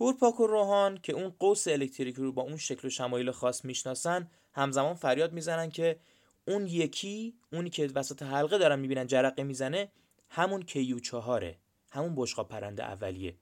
هورپاک 0.00 0.40
و 0.40 0.46
روحان 0.46 0.98
که 1.02 1.12
اون 1.12 1.34
قوس 1.38 1.68
الکتریکی 1.68 2.22
رو 2.22 2.32
با 2.32 2.42
اون 2.42 2.56
شکل 2.56 2.88
و 2.88 2.90
شمایل 2.90 3.30
خاص 3.30 3.64
می‌شناسن 3.64 4.30
همزمان 4.52 4.94
فریاد 4.94 5.32
می‌زنن 5.32 5.70
که 5.70 6.00
اون 6.48 6.66
یکی 6.66 7.34
اونی 7.52 7.70
که 7.70 7.90
وسط 7.94 8.22
حلقه 8.22 8.58
دارن 8.58 8.78
می‌بینن 8.78 9.06
جرقه 9.06 9.42
می‌زنه 9.42 9.92
همون 10.30 10.62
کیو 10.62 10.98
چهاره 10.98 11.56
همون 11.90 12.14
بشقاب 12.16 12.48
پرنده 12.48 12.84
اولیه. 12.84 13.36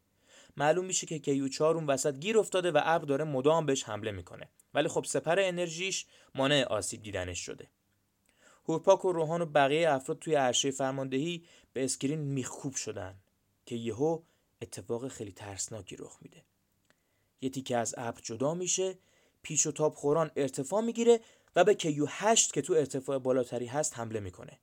معلوم 0.56 0.84
میشه 0.84 1.06
که 1.06 1.18
کیو 1.18 1.48
4 1.48 1.74
اون 1.74 1.86
وسط 1.86 2.18
گیر 2.18 2.38
افتاده 2.38 2.70
و 2.70 2.80
ابر 2.84 3.04
داره 3.04 3.24
مدام 3.24 3.66
بهش 3.66 3.84
حمله 3.84 4.10
می‌کنه. 4.10 4.48
ولی 4.74 4.88
خب 4.88 5.04
سپر 5.04 5.40
انرژیش 5.40 6.06
مانع 6.34 6.64
آسیب 6.64 7.02
دیدنش 7.02 7.38
شده. 7.38 7.68
هورپاک 8.68 9.04
و 9.04 9.12
روحان 9.12 9.42
و 9.42 9.46
بقیه 9.46 9.90
افراد 9.90 10.18
توی 10.18 10.34
عرشه 10.34 10.70
فرماندهی 10.70 11.44
به 11.72 11.84
screen 11.84 12.18
میخکوب 12.18 12.74
شدن 12.74 13.14
که 13.66 13.74
یهو 13.74 14.20
اتفاق 14.62 15.08
خیلی 15.08 15.32
ترسناکی 15.32 15.96
رخ 15.96 16.18
میده. 16.22 16.42
یه 17.40 17.50
تیکه 17.50 17.76
از 17.76 17.94
ابر 17.98 18.20
جدا 18.20 18.54
میشه 18.54 18.98
پیچ 19.42 19.66
و 19.66 19.72
تاب 19.72 19.94
خوران 19.94 20.30
ارتفاع 20.36 20.80
می‌گیره 20.80 21.20
و 21.56 21.64
به 21.64 21.74
کیو 21.74 22.06
8 22.08 22.52
که 22.52 22.62
تو 22.62 22.72
ارتفاع 22.72 23.18
بالاتری 23.18 23.66
هست 23.66 23.98
حمله 23.98 24.20
می‌کنه. 24.20 24.58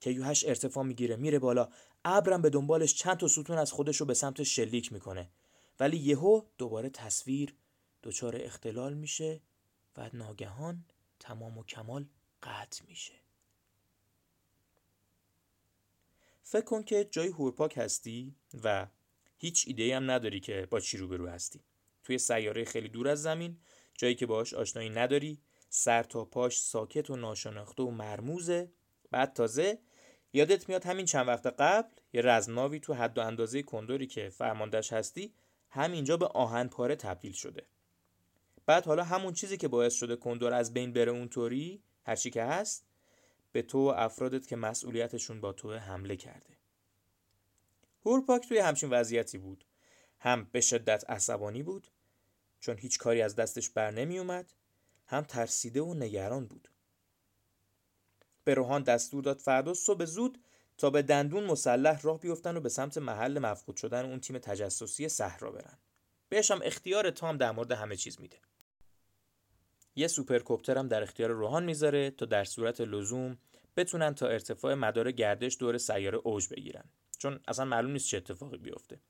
کیو 0.00 0.24
8 0.24 0.48
ارتفاع 0.48 0.84
می‌گیره 0.84 1.16
میره 1.16 1.38
بالا. 1.38 1.68
ابرم 2.04 2.42
به 2.42 2.50
دنبالش 2.50 2.94
چند 2.94 3.16
تا 3.16 3.28
ستون 3.28 3.58
از 3.58 3.72
خودش 3.72 3.96
رو 3.96 4.06
به 4.06 4.14
سمت 4.14 4.42
شلیک 4.42 4.92
می‌کنه. 4.92 5.30
ولی 5.80 5.96
یهو 5.96 6.42
دوباره 6.58 6.90
تصویر 6.90 7.54
دچار 8.02 8.36
اختلال 8.36 8.94
میشه 8.94 9.40
و 9.96 10.10
ناگهان 10.12 10.84
تمام 11.20 11.58
و 11.58 11.64
کمال 11.64 12.06
قطع 12.42 12.84
میشه. 12.88 13.14
فکر 16.42 16.64
کن 16.64 16.82
که 16.82 17.08
جای 17.10 17.28
هورپاک 17.28 17.78
هستی 17.78 18.34
و 18.64 18.86
هیچ 19.38 19.64
ایده 19.66 19.96
هم 19.96 20.10
نداری 20.10 20.40
که 20.40 20.68
با 20.70 20.80
چی 20.80 20.98
روبرو 20.98 21.28
هستی. 21.28 21.60
توی 22.04 22.18
سیاره 22.18 22.64
خیلی 22.64 22.88
دور 22.88 23.08
از 23.08 23.22
زمین 23.22 23.58
جایی 23.94 24.14
که 24.14 24.26
باهاش 24.26 24.54
آشنایی 24.54 24.90
نداری 24.90 25.40
سر 25.68 26.02
تا 26.02 26.24
پاش 26.24 26.60
ساکت 26.60 27.10
و 27.10 27.16
ناشناخته 27.16 27.82
و 27.82 27.90
مرموزه. 27.90 28.72
بعد 29.10 29.32
تازه 29.32 29.78
یادت 30.32 30.68
میاد 30.68 30.84
همین 30.84 31.06
چند 31.06 31.28
وقت 31.28 31.46
قبل؟ 31.46 31.88
یه 32.12 32.22
رزمناوی 32.22 32.80
تو 32.80 32.94
حد 32.94 33.18
و 33.18 33.20
اندازه 33.20 33.62
کندوری 33.62 34.06
که 34.06 34.28
فرماندهش 34.28 34.92
هستی 34.92 35.34
همینجا 35.70 36.16
به 36.16 36.26
آهن 36.26 36.68
پاره 36.68 36.96
تبدیل 36.96 37.32
شده. 37.32 37.66
بعد 38.66 38.86
حالا 38.86 39.04
همون 39.04 39.32
چیزی 39.32 39.56
که 39.56 39.68
باعث 39.68 39.94
شده 39.94 40.16
کندور 40.16 40.52
از 40.52 40.74
بین 40.74 40.92
بره 40.92 41.12
اونطوری 41.12 41.82
هرچی 42.06 42.30
که 42.30 42.42
هست 42.42 42.86
به 43.52 43.62
تو 43.62 43.78
و 43.78 43.92
افرادت 43.96 44.46
که 44.46 44.56
مسئولیتشون 44.56 45.40
با 45.40 45.52
تو 45.52 45.72
حمله 45.72 46.16
کرده. 46.16 46.58
هورپاک 48.06 48.48
توی 48.48 48.58
همچین 48.58 48.90
وضعیتی 48.90 49.38
بود. 49.38 49.64
هم 50.20 50.48
به 50.52 50.60
شدت 50.60 51.10
عصبانی 51.10 51.62
بود 51.62 51.88
چون 52.60 52.78
هیچ 52.78 52.98
کاری 52.98 53.22
از 53.22 53.36
دستش 53.36 53.70
بر 53.70 53.90
نمی 53.90 54.18
اومد 54.18 54.52
هم 55.06 55.22
ترسیده 55.22 55.82
و 55.82 55.94
نگران 55.94 56.46
بود. 56.46 56.68
به 58.48 58.54
روحان 58.54 58.82
دستور 58.82 59.22
داد 59.22 59.38
فردا 59.38 59.74
صبح 59.74 60.04
زود 60.04 60.38
تا 60.78 60.90
به 60.90 61.02
دندون 61.02 61.44
مسلح 61.44 62.00
راه 62.00 62.20
بیفتن 62.20 62.56
و 62.56 62.60
به 62.60 62.68
سمت 62.68 62.98
محل 62.98 63.38
مفقود 63.38 63.76
شدن 63.76 64.04
اون 64.04 64.20
تیم 64.20 64.38
تجسسی 64.38 65.08
صحرا 65.08 65.50
برن. 65.50 65.78
بهش 66.28 66.50
هم 66.50 66.60
اختیار 66.62 67.10
تام 67.10 67.36
در 67.36 67.50
مورد 67.50 67.72
همه 67.72 67.96
چیز 67.96 68.20
میده. 68.20 68.36
یه 69.96 70.08
سوپرکوپتر 70.08 70.78
هم 70.78 70.88
در 70.88 71.02
اختیار 71.02 71.30
روحان 71.30 71.64
می‌ذاره 71.64 72.10
تا 72.10 72.26
در 72.26 72.44
صورت 72.44 72.80
لزوم 72.80 73.38
بتونن 73.76 74.14
تا 74.14 74.26
ارتفاع 74.26 74.74
مدار 74.74 75.12
گردش 75.12 75.56
دور 75.60 75.78
سیاره 75.78 76.18
اوج 76.18 76.48
بگیرن. 76.48 76.84
چون 77.18 77.40
اصلا 77.48 77.64
معلوم 77.64 77.90
نیست 77.90 78.08
چه 78.08 78.16
اتفاقی 78.16 78.58
بیفته. 78.58 79.00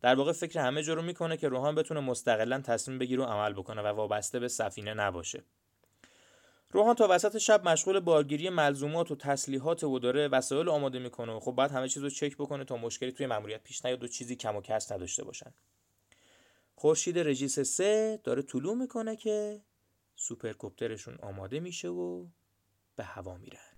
در 0.00 0.14
واقع 0.14 0.32
فکر 0.32 0.60
همه 0.60 0.82
جا 0.82 0.94
رو 0.94 1.02
می‌کنه 1.02 1.36
که 1.36 1.48
روحان 1.48 1.74
بتونه 1.74 2.00
مستقلا 2.00 2.60
تصمیم 2.60 2.98
بگیره 2.98 3.22
و 3.22 3.26
عمل 3.26 3.52
بکنه 3.52 3.82
و 3.82 3.86
وابسته 3.86 4.38
به 4.38 4.48
سفینه 4.48 4.94
نباشه. 4.94 5.44
روحان 6.76 6.94
تا 6.94 7.06
وسط 7.10 7.38
شب 7.38 7.68
مشغول 7.68 8.00
بارگیری 8.00 8.50
ملزومات 8.50 9.10
و 9.10 9.16
تسلیحات 9.16 9.84
و 9.84 9.98
داره 9.98 10.28
وسایل 10.28 10.68
آماده 10.68 10.98
می‌کنه 10.98 11.32
و 11.32 11.40
خب 11.40 11.52
بعد 11.52 11.70
همه 11.70 11.88
چیز 11.88 12.02
رو 12.02 12.10
چک 12.10 12.34
بکنه 12.34 12.64
تا 12.64 12.76
مشکلی 12.76 13.12
توی 13.12 13.26
ماموریت 13.26 13.62
پیش 13.62 13.84
نیاد 13.84 14.04
و 14.04 14.08
چیزی 14.08 14.36
کم 14.36 14.56
و 14.56 14.60
کس 14.60 14.92
نداشته 14.92 15.24
باشن. 15.24 15.54
خورشید 16.74 17.18
رژیس 17.18 17.60
سه 17.60 18.20
داره 18.24 18.42
طلوع 18.42 18.74
می‌کنه 18.74 19.16
که 19.16 19.60
سوپرکوپترشون 20.16 21.18
آماده 21.22 21.60
میشه 21.60 21.88
و 21.88 22.26
به 22.96 23.04
هوا 23.04 23.36
میرن. 23.36 23.76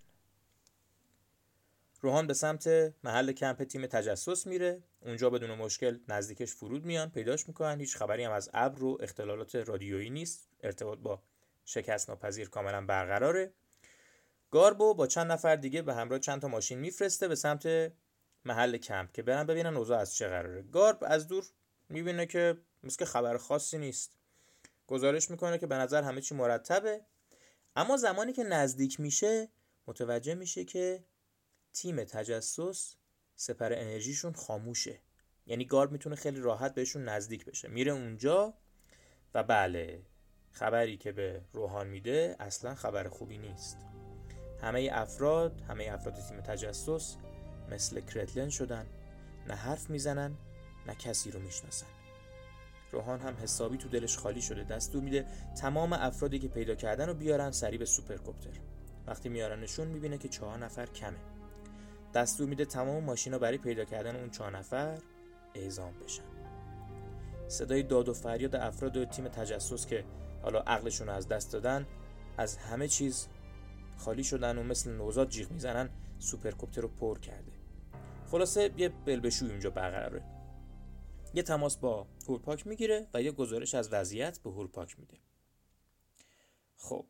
روحان 2.01 2.27
به 2.27 2.35
سمت 2.35 2.95
محل 3.05 3.33
کمپ 3.33 3.65
تیم 3.65 3.87
تجسس 3.87 4.47
میره. 4.47 4.83
اونجا 5.01 5.31
بدون 5.31 5.55
مشکل 5.55 5.99
نزدیکش 6.09 6.53
فرود 6.53 6.85
میان 6.85 7.11
پیداش 7.11 7.49
می‌کنن. 7.49 7.81
هیچ 7.81 7.97
خبری 7.97 8.25
هم 8.25 8.33
از 8.33 8.51
ابر 8.55 8.85
و 8.85 8.99
اختلالات 9.01 9.55
رادیویی 9.57 10.11
نیست. 10.11 10.49
ارتباط 10.63 10.99
با 10.99 11.23
شکست 11.69 12.11
ناپذیر 12.11 12.49
کاملا 12.49 12.87
برقراره. 12.87 13.53
گاربو 14.51 14.95
با 14.95 15.07
چند 15.07 15.33
نفر 15.33 15.57
دیگه 15.57 15.83
به 15.83 15.95
همراه 15.95 16.19
چند 16.19 16.41
تا 16.41 16.49
ماشین 16.49 16.79
میفرسته 16.79 17.29
به 17.29 17.35
سمت 17.35 17.93
محل 18.45 18.77
کمپ 18.77 19.13
که 19.13 19.23
برن 19.23 19.47
ببینن 19.47 19.77
اوضاع 19.77 20.01
از 20.01 20.15
چه 20.17 20.29
قراره. 20.29 20.63
گارب 20.63 20.99
از 21.07 21.29
دور 21.29 21.45
می‌بینه 21.89 22.27
که 22.27 22.59
مثل 22.83 23.05
خبر 23.05 23.37
خاصی 23.37 23.79
نیست. 23.79 24.19
گزارش 24.87 25.31
می‌کنه 25.31 25.59
که 25.59 25.67
به 25.67 25.75
نظر 25.75 26.03
همه 26.03 26.21
چی 26.21 26.35
مرتبه 26.35 27.01
اما 27.77 27.97
زمانی 27.97 28.33
که 28.33 28.45
نزدیک 28.45 29.01
میشه 29.01 29.49
متوجه 29.87 30.35
میشه 30.35 30.65
که 30.65 31.05
تیم 31.73 32.05
تجسس 32.05 32.95
سپر 33.37 33.73
انرژیشون 33.73 34.33
خاموشه. 34.33 35.01
یعنی 35.47 35.65
گارب 35.65 35.93
می‌تونه 35.93 36.17
خیلی 36.17 36.41
راحت 36.41 36.75
بهشون 36.75 37.05
نزدیک 37.05 37.45
بشه. 37.45 37.69
میره 37.69 37.93
اونجا 37.93 38.55
و 39.35 39.43
بله 39.43 40.03
خبری 40.59 40.97
که 40.97 41.13
به 41.13 41.41
روحان 41.53 41.87
میده 41.87 42.37
اصلا 42.41 42.75
خبر 42.75 43.09
خوبی 43.09 43.39
نیست. 43.39 43.79
همه 44.63 44.91
افراد 44.93 45.63
همه 45.69 45.89
افراد 45.93 46.15
تیم 46.15 46.41
تجسس 46.41 47.17
مثل 47.71 48.01
کرتلن 48.01 48.49
شدن. 48.49 48.87
نه 49.49 49.55
حرف 49.55 49.91
می‌زنن 49.91 50.35
نه 50.87 50.95
کسی 50.95 51.31
رو 51.31 51.41
می‌شناسن. 51.41 51.87
روحان 52.93 53.21
هم 53.21 53.37
حسابی 53.43 53.77
تو 53.77 53.89
دلش 53.89 54.19
خالی 54.19 54.43
شده 54.43 54.65
دستور 54.65 55.03
میده 55.03 55.27
تمام 55.61 55.93
افرادی 55.93 56.39
که 56.39 56.49
پیدا 56.49 56.75
کردن 56.75 57.07
رو 57.07 57.15
بیارن 57.15 57.51
سریع 57.51 57.79
به 57.79 57.85
سوپرکوپتر. 57.85 58.61
وقتی 59.07 59.29
میارنشون 59.29 59.89
می‌بینه 59.89 60.19
که 60.19 60.29
چهار 60.29 60.59
نفر 60.59 60.87
کمه. 60.87 61.19
دستور 62.15 62.49
میده 62.49 62.65
تمام 62.65 63.05
ماشینا 63.05 63.39
برای 63.39 63.59
پیدا 63.59 63.85
کردن 63.85 64.17
اون 64.17 64.31
چهار 64.31 64.57
نفر 64.59 64.99
اعزام 65.55 65.93
بشن. 66.05 66.23
صدای 67.49 67.83
داد 67.83 68.09
و 68.09 68.15
فریاد 68.15 68.57
افراد 68.57 68.97
و 68.97 69.05
تیم 69.05 69.29
تجسس 69.29 69.87
که 69.87 70.05
حالا 70.43 70.61
عقلشون 70.61 71.09
از 71.09 71.29
دست 71.29 71.53
دادن 71.53 71.87
از 72.37 72.57
همه 72.57 72.89
چیز 72.89 73.29
خالی 73.97 74.25
شدن 74.25 74.59
و 74.59 74.63
مثل 74.63 74.91
نوزاد 74.91 75.29
جیغ 75.29 75.51
می‌زنن 75.51 75.91
سوپرکوپتر 76.19 76.81
رو 76.81 76.89
پر 76.89 77.19
کرده. 77.19 77.53
خلاصه 78.31 78.71
یه 78.77 78.89
بلبشوی 78.89 79.51
اینجا 79.51 79.71
برقراره. 79.71 80.23
یه 81.35 81.43
تماس 81.43 81.77
با 81.77 82.07
هورپاک 82.29 82.67
می‌گیره 82.67 83.07
و 83.15 83.23
یه 83.23 83.33
گزارش 83.33 83.75
از 83.75 83.93
وضعیت 83.93 84.39
به 84.39 84.51
هورپاک 84.51 84.99
میده. 84.99 85.19
خب 86.77 87.07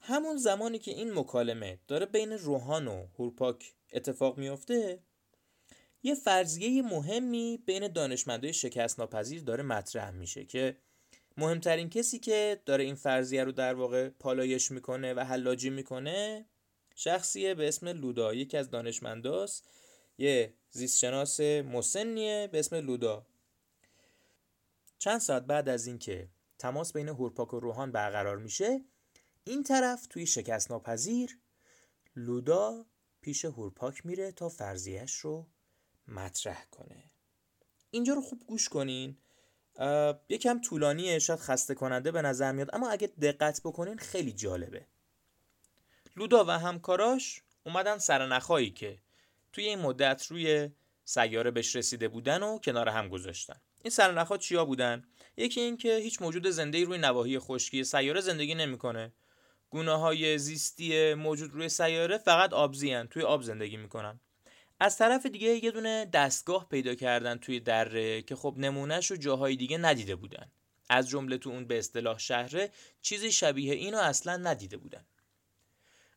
همون 0.00 0.36
زمانی 0.36 0.78
که 0.78 0.90
این 0.90 1.18
مکالمه 1.18 1.78
داره 1.88 2.06
بین 2.06 2.32
روحان 2.32 2.88
و 2.88 3.06
هورپاک 3.18 3.74
اتفاق 3.92 4.38
میافته 4.38 5.02
یه 6.02 6.14
فرضیه 6.14 6.82
مهمی 6.82 7.62
بین 7.66 7.88
دانشمندای 7.88 8.52
شکست 8.52 9.00
ناپذیر 9.00 9.42
داره 9.42 9.62
مطرح 9.62 10.10
میشه 10.10 10.44
که 10.44 10.76
مهمترین 11.36 11.90
کسی 11.90 12.18
که 12.18 12.62
داره 12.66 12.84
این 12.84 12.94
فرضیه 12.94 13.44
رو 13.44 13.52
در 13.52 13.74
واقع 13.74 14.08
پالایش 14.08 14.70
می‌کنه 14.70 15.14
و 15.14 15.20
حلاجی 15.20 15.70
می‌کنه 15.70 16.46
شخصیه 16.94 17.54
به 17.54 17.68
اسم 17.68 17.88
لودا. 17.88 18.34
یکی 18.34 18.56
از 18.56 18.70
دانشمنداست. 18.70 19.68
یه 20.18 20.54
زیستشناس 20.70 21.40
مسنیه 21.40 22.48
به 22.52 22.58
اسم 22.58 22.76
لودا. 22.76 23.26
چند 24.98 25.20
ساعت 25.20 25.42
بعد 25.42 25.68
از 25.68 25.86
اینکه 25.86 26.28
تماس 26.58 26.92
بین 26.92 27.08
هورپاک 27.08 27.54
و 27.54 27.60
روحان 27.60 27.92
برقرار 27.92 28.36
میشه 28.36 28.84
این 29.44 29.62
طرف 29.62 30.06
توی 30.06 30.26
شکست 30.26 30.70
ناپذیر 30.70 31.38
لودا 32.16 32.86
پیش 33.20 33.44
هورپاک 33.44 34.06
میره 34.06 34.32
تا 34.32 34.48
فرضیهش 34.48 35.14
رو 35.14 35.46
مطرح 36.08 36.66
کنه. 36.70 37.10
اینجا 37.90 38.14
رو 38.14 38.20
خوب 38.20 38.46
گوش 38.46 38.68
کنین. 38.68 39.16
یکم 40.28 40.60
طولانیه 40.60 41.18
شاید 41.18 41.40
خسته 41.40 41.74
کننده 41.74 42.10
به 42.10 42.22
نظر 42.22 42.52
میاد. 42.52 42.70
اما 42.72 42.90
اگه 42.90 43.06
دقت 43.06 43.60
بکنین 43.64 43.98
خیلی 43.98 44.32
جالبه. 44.32 44.86
لودا 46.16 46.44
و 46.44 46.50
همکاراش 46.50 47.42
اومدن 47.66 47.98
سرنخهایی 47.98 48.70
که 48.70 48.98
توی 49.52 49.64
این 49.64 49.78
مدت 49.78 50.26
روی 50.26 50.70
سیاره 51.04 51.50
بهش 51.50 51.76
رسیده 51.76 52.08
بودن 52.08 52.42
و 52.42 52.58
کنار 52.58 52.88
هم 52.88 53.08
گذاشتن. 53.08 53.60
این 53.82 53.90
سرنخها 53.90 54.36
چیا 54.36 54.64
بودن؟ 54.64 55.04
یکی 55.36 55.60
این 55.60 55.76
که 55.76 55.96
هیچ 55.96 56.22
موجود 56.22 56.50
زنده 56.50 56.84
روی 56.84 56.98
نواحی 56.98 57.38
خشکی 57.38 57.84
سیاره 57.84 58.20
زندگی 58.20 58.54
نمی‌کنه. 58.54 59.12
گونه 59.70 59.98
های 59.98 60.38
زیستی 60.38 61.14
موجود 61.14 61.52
روی 61.52 61.68
سیاره 61.68 62.18
فقط 62.18 62.52
آبزی 62.52 63.04
توی 63.10 63.22
آب 63.22 63.42
زندگی 63.42 63.76
می‌کنن. 63.76 64.20
از 64.80 64.96
طرف 64.98 65.26
دیگه 65.26 65.64
یه 65.64 65.70
دونه 65.70 66.04
دستگاه 66.04 66.68
پیدا 66.68 66.94
کردن 66.94 67.38
توی 67.38 67.60
دره 67.60 68.22
که 68.22 68.36
خب 68.36 68.54
نمونهش 68.58 69.10
رو 69.10 69.16
جاهای 69.16 69.56
دیگه 69.56 69.78
ندیده 69.78 70.16
بودن. 70.16 70.46
از 70.88 71.08
جمله 71.08 71.38
تو 71.38 71.50
اون 71.50 71.64
به 71.64 71.78
اصطلاح 71.78 72.18
شهره 72.18 72.70
چیزی 73.02 73.32
شبیه 73.32 73.74
اینو 73.74 73.98
اصلا 73.98 74.36
ندیده 74.36 74.76
بودن. 74.76 75.04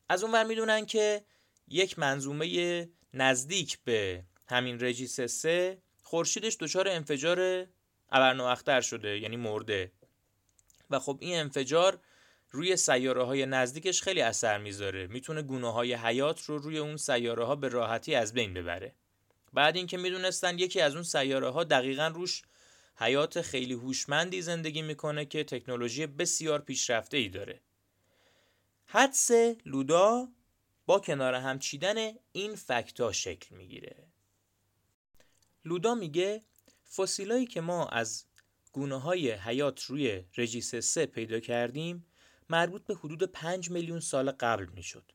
از 0.08 0.22
اون 0.22 0.32
ور 0.32 0.44
می‌دونن 0.44 0.86
که 0.86 1.24
یک 1.68 1.98
منظومه 1.98 2.88
نزدیک 3.14 3.78
به 3.84 4.24
همین 4.48 4.80
رژیس 4.80 5.20
سه 5.20 5.78
خورشیدش 6.02 6.56
دچار 6.60 6.88
انفجار 6.88 7.66
ابرنواختر 8.12 8.80
شده 8.80 9.18
یعنی 9.18 9.36
مرده. 9.36 9.92
و 10.90 10.98
خب 10.98 11.18
این 11.20 11.38
انفجار 11.40 11.98
روی 12.54 12.76
سیاره 12.76 13.24
های 13.24 13.46
نزدیکش 13.46 14.02
خیلی 14.02 14.20
اثر 14.20 14.58
می‌ذاره. 14.58 15.06
می‌تونه 15.06 15.42
گونه 15.42 15.72
های 15.72 15.94
حیات 15.94 16.42
رو 16.42 16.58
روی 16.58 16.78
اون 16.78 16.96
سیاره 16.96 17.44
ها 17.44 17.56
به 17.56 17.68
راحتی 17.68 18.14
از 18.14 18.34
بین 18.34 18.54
ببره. 18.54 18.94
بعد 19.52 19.76
اینکه 19.76 19.96
می‌دونستن 19.96 20.58
یکی 20.58 20.80
از 20.80 20.94
اون 20.94 21.02
سیاره 21.02 21.50
ها 21.50 21.64
دقیقا 21.64 22.06
روش 22.06 22.42
حیات 22.96 23.40
خیلی 23.40 23.74
هوشمندی 23.74 24.42
زندگی 24.42 24.82
می‌کنه 24.82 25.24
که 25.24 25.44
تکنولوژی 25.44 26.06
بسیار 26.06 26.58
پیشرفته 26.58 27.16
ای 27.16 27.28
داره. 27.28 27.60
حدس 28.86 29.30
لودا 29.66 30.28
با 30.86 30.98
کنار 30.98 31.34
هم 31.34 31.58
چیدن 31.58 32.12
این 32.32 32.54
فکتا 32.54 33.12
شکل 33.12 33.56
می‌گیره. 33.56 33.96
لودا 35.64 35.94
میگه 35.94 36.42
فسیلایی 36.96 37.46
که 37.46 37.60
ما 37.60 37.86
از 37.86 38.24
گونه 38.72 39.00
های 39.00 39.30
حیات 39.30 39.82
روی 39.82 40.24
رژیس 40.36 40.74
3 40.74 41.06
پیدا 41.06 41.40
کردیم 41.40 42.06
مربوط 42.50 42.84
به 42.84 42.94
حدود 42.94 43.22
5 43.22 43.70
میلیون 43.70 44.00
سال 44.00 44.30
قبل 44.30 44.66
می‌شد. 44.66 45.12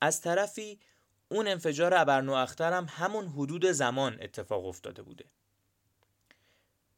از 0.00 0.20
طرفی 0.20 0.80
اون 1.28 1.48
انفجار 1.48 1.94
ابرنواختر 1.94 2.72
هم 2.72 2.86
همون 2.90 3.26
حدود 3.26 3.66
زمان 3.66 4.18
اتفاق 4.20 4.66
افتاده 4.66 5.02
بوده. 5.02 5.24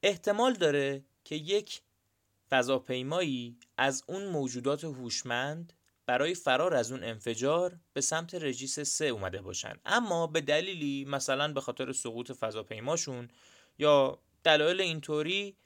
احتمال 0.03 0.53
داره 0.53 1.05
که 1.25 1.35
یک 1.35 1.83
فضاپیمایی 2.51 3.57
از 3.77 4.05
اون 4.07 4.27
موجودات 4.27 4.85
هوشمند 4.85 5.73
برای 6.07 6.35
فرار 6.35 6.75
از 6.75 6.93
اون 6.93 7.05
انفجار 7.05 7.79
به 7.93 8.01
سمت 8.01 8.35
رژیس 8.35 8.81
سه 8.81 9.05
اومده 9.05 9.43
باشن 9.43 9.73
اما 9.85 10.27
به 10.27 10.41
دلیلی 10.41 11.05
مثلا 11.05 11.53
به 11.53 11.61
خاطر 11.61 11.93
سقوط 11.93 12.33
فضاپیماشون 12.33 13.29
یا 13.79 14.19
دلایل 14.45 14.81
اینطوری 14.81 15.57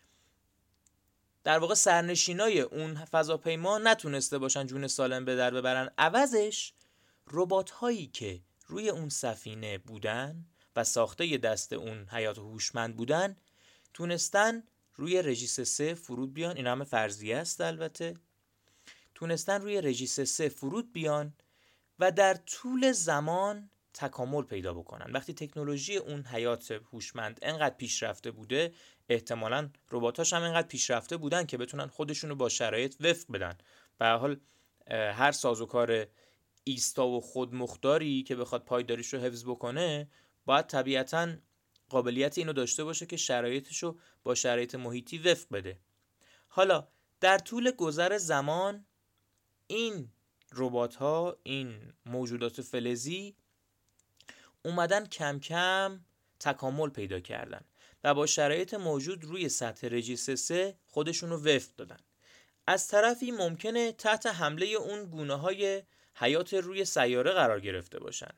در 1.45 1.59
واقع 1.59 1.75
سرنشینای 1.75 2.61
اون 2.61 2.95
فضاپیما 3.05 3.79
نتونسته 3.79 4.39
باشن 4.39 4.67
جون 4.67 4.87
سالم 4.87 5.25
به 5.25 5.37
در 5.37 5.51
ببرن. 5.51 5.91
عوضش 5.99 6.73
ربات 7.31 7.71
هایی 7.71 8.07
که 8.07 8.41
روی 8.67 8.89
اون 8.89 9.09
سفینه 9.09 9.79
بودن 9.79 10.47
و 10.77 10.85
ساخته 10.85 11.37
دست 11.37 11.73
اون 11.73 12.09
حیات 12.09 12.39
هوشمند 12.39 12.97
بودن 12.97 13.37
تونستن 13.95 14.63
روی 14.95 15.23
رژیس 15.23 15.61
سه 15.61 15.95
فرود 15.95 16.35
بیان. 16.35 16.57
این 16.57 16.67
همه 16.67 16.85
فرضیه 16.85 17.37
است 17.37 17.61
البته. 17.61 18.15
تونستن 19.15 19.61
روی 19.61 19.81
رژیس 19.81 20.21
سه 20.21 20.49
فرود 20.49 20.93
بیان 20.93 21.35
و 21.99 22.13
در 22.13 22.35
طول 22.35 22.93
زمان 22.93 23.71
تکامل 23.95 24.43
پیدا 24.43 24.75
بکنن. 24.75 25.13
وقتی 25.13 25.35
تکنولوژی 25.35 25.97
اون 25.97 26.25
حیات 26.25 26.71
هوشمند 26.71 27.39
انقدر 27.43 27.75
پیشرفته 27.75 28.31
بوده 28.31 28.75
احتمالا 29.09 29.71
رباتاش 29.91 30.33
هم 30.33 30.43
انقدر 30.43 30.69
پیشرفته 30.69 31.17
بودن 31.17 31.47
که 31.47 31.57
بتونن 31.59 31.87
خودشون 31.87 32.31
رو 32.31 32.37
با 32.37 32.49
شرایط 32.49 32.95
وفق 33.01 33.33
بدن. 33.33 33.59
به 33.99 34.07
حال 34.07 34.41
هر 34.91 35.33
سازوکار 35.33 36.07
ایستا 36.65 37.07
و 37.07 37.21
خودمختاری 37.21 38.23
که 38.23 38.37
بخواد 38.37 38.65
پایداریش 38.65 39.15
رو 39.15 39.21
حفظ 39.21 39.45
بکنه 39.45 40.09
باید 40.45 40.67
طبیعتا 40.67 41.35
قابلیت 41.89 42.39
اینو 42.39 42.53
داشته 42.53 42.85
باشه 42.85 43.07
که 43.07 43.17
شرایطش 43.17 43.83
رو 43.83 43.99
با 44.25 44.35
شرایط 44.35 44.75
محیطی 44.75 45.19
وفق 45.19 45.47
بده. 45.53 45.79
حالا 46.49 46.89
در 47.21 47.39
طول 47.39 47.71
گذر 47.71 48.19
زمان 48.19 48.87
این 49.67 50.09
ربات 50.53 50.95
ها 50.95 51.37
این 51.43 51.93
موجودات 52.07 52.61
فلزی 52.61 53.37
اومدن 54.65 55.07
کم 55.07 55.39
کم 55.39 56.01
تکامل 56.41 56.89
پیدا 56.91 57.21
کردن. 57.21 57.65
و 58.05 58.15
با 58.15 58.27
شرایط 58.27 58.75
موجود 58.75 59.25
روی 59.25 59.49
سطح 59.49 59.89
رژیس 59.89 60.31
3 60.31 60.77
خودشون 60.87 61.31
رو 61.31 61.37
وفق 61.43 61.71
دادن. 61.77 61.99
از 62.67 62.89
طرفی 62.89 63.31
ممکنه 63.31 63.93
تحت 63.93 64.27
حمله 64.27 64.67
اون 64.67 65.05
گونه 65.05 65.35
های 65.35 65.83
حیات 66.15 66.55
روی 66.55 66.85
سیاره 66.85 67.31
قرار 67.33 67.61
گرفته 67.61 67.99
باشن 67.99 68.31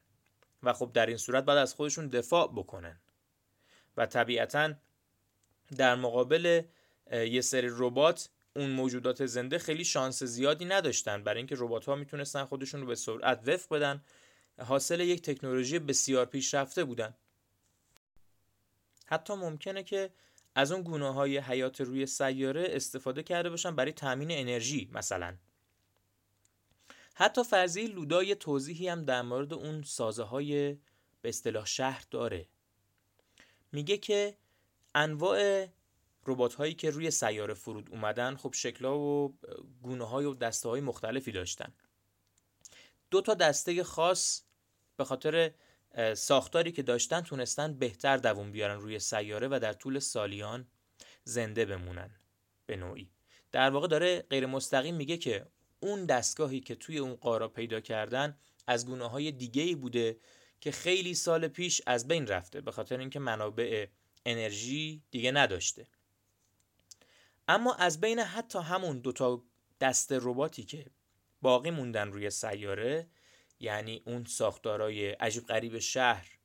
و 0.62 0.72
خب 0.72 0.90
در 0.94 1.06
این 1.06 1.16
صورت 1.16 1.44
باید 1.44 1.58
از 1.58 1.74
خودشون 1.74 2.08
دفاع 2.08 2.52
بکنن. 2.52 3.00
و 3.96 4.06
طبیعتا 4.06 4.74
در 5.76 5.94
مقابل 5.94 6.62
یه 7.12 7.40
سری 7.40 7.68
ربات 7.70 8.28
اون 8.56 8.70
موجودات 8.70 9.26
زنده 9.26 9.58
خیلی 9.58 9.84
شانس 9.84 10.22
زیادی 10.22 10.64
نداشتن. 10.64 11.24
برای 11.24 11.38
اینکه 11.38 11.54
ربات 11.58 11.84
ها 11.84 11.94
می‌تونستن 11.94 12.44
خودشون 12.44 12.80
رو 12.80 12.86
به 12.86 12.94
سرعت 12.94 13.48
وفق 13.48 13.74
بدن. 13.74 14.04
حاصل 14.58 15.00
یک 15.00 15.22
تکنولوژی 15.22 15.78
بسیار 15.78 16.26
پیشرفته 16.26 16.84
بودن. 16.84 17.14
حتی 19.06 19.34
ممکنه 19.34 19.82
که 19.82 20.10
از 20.54 20.72
اون 20.72 20.82
گونه 20.82 21.14
های 21.14 21.38
حیات 21.38 21.80
روی 21.80 22.06
سیاره 22.06 22.66
استفاده 22.70 23.22
کرده 23.22 23.50
باشن 23.50 23.76
برای 23.76 23.92
تامین 23.92 24.28
انرژی 24.30 24.90
مثلا. 24.92 25.36
حتی 27.14 27.44
فرضی 27.44 27.86
لودا 27.86 28.22
یه 28.22 28.34
توضیحی 28.34 28.88
هم 28.88 29.04
در 29.04 29.22
مورد 29.22 29.52
اون 29.52 29.82
سازه 29.82 30.22
های 30.22 30.78
به 31.22 31.28
اصطلاح 31.28 31.66
شهر 31.66 32.04
داره. 32.10 32.48
میگه 33.72 33.96
که 33.96 34.36
انواع 34.94 35.66
ربات 36.26 36.54
هایی 36.54 36.74
که 36.74 36.90
روی 36.90 37.10
سیاره 37.10 37.54
فرود 37.54 37.90
اومدن 37.90 38.36
خب 38.36 38.52
شکلها 38.52 38.98
و 38.98 39.34
گونه 39.82 40.04
های 40.04 40.24
و 40.24 40.34
دسته 40.34 40.68
های 40.68 40.80
مختلفی 40.80 41.32
داشتن. 41.32 41.72
دو 43.10 43.20
تا 43.20 43.34
دسته 43.34 43.84
خاص 43.84 44.42
به 44.96 45.04
خاطر 45.04 45.52
ساختاری 46.14 46.72
که 46.72 46.82
داشتن 46.82 47.20
تونستن 47.20 47.78
بهتر 47.78 48.16
دووم 48.16 48.52
بیارن 48.52 48.80
روی 48.80 48.98
سیاره 48.98 49.48
و 49.48 49.58
در 49.62 49.72
طول 49.72 49.98
سالیان 49.98 50.66
زنده 51.24 51.64
بمونن 51.64 52.10
به 52.66 52.76
نوعی. 52.76 53.10
در 53.52 53.70
واقع 53.70 53.88
داره 53.88 54.22
غیر 54.30 54.46
مستقیم 54.46 54.94
میگه 54.94 55.16
که 55.16 55.46
اون 55.80 56.06
دستگاهی 56.06 56.60
که 56.60 56.74
توی 56.74 56.98
اون 56.98 57.14
قارا 57.14 57.48
پیدا 57.48 57.80
کردن 57.80 58.38
از 58.66 58.86
گونه 58.86 59.08
های 59.08 59.32
دیگه 59.32 59.62
ای 59.62 59.74
بوده 59.74 60.16
که 60.60 60.70
خیلی 60.72 61.14
سال 61.14 61.48
پیش 61.48 61.82
از 61.86 62.08
بین 62.08 62.26
رفته 62.26 62.60
به 62.60 62.70
خاطر 62.72 62.98
اینکه 62.98 63.18
منابع 63.18 63.86
انرژی 64.26 65.02
دیگه 65.10 65.30
نداشته. 65.30 65.86
اما 67.48 67.74
از 67.74 68.00
بین 68.00 68.18
حتی 68.18 68.58
همون 68.58 68.98
دوتا 68.98 69.42
دست 69.80 70.12
رباتی 70.12 70.64
که 70.64 70.86
باقی 71.42 71.70
موندن 71.70 72.12
روی 72.12 72.30
سیاره 72.30 73.06
یعنی 73.60 74.02
اون 74.06 74.24
ساختارای 74.24 75.10
عجیب 75.10 75.46
غریب 75.46 75.78
شهر 75.78 76.38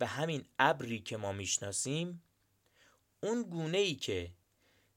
و 0.00 0.06
همین 0.06 0.44
ابری 0.58 1.00
که 1.00 1.16
ما 1.16 1.32
می‌شناسیم 1.32 2.22
اون 3.20 3.42
گونه 3.42 3.78
ای 3.78 3.94
که 3.94 4.32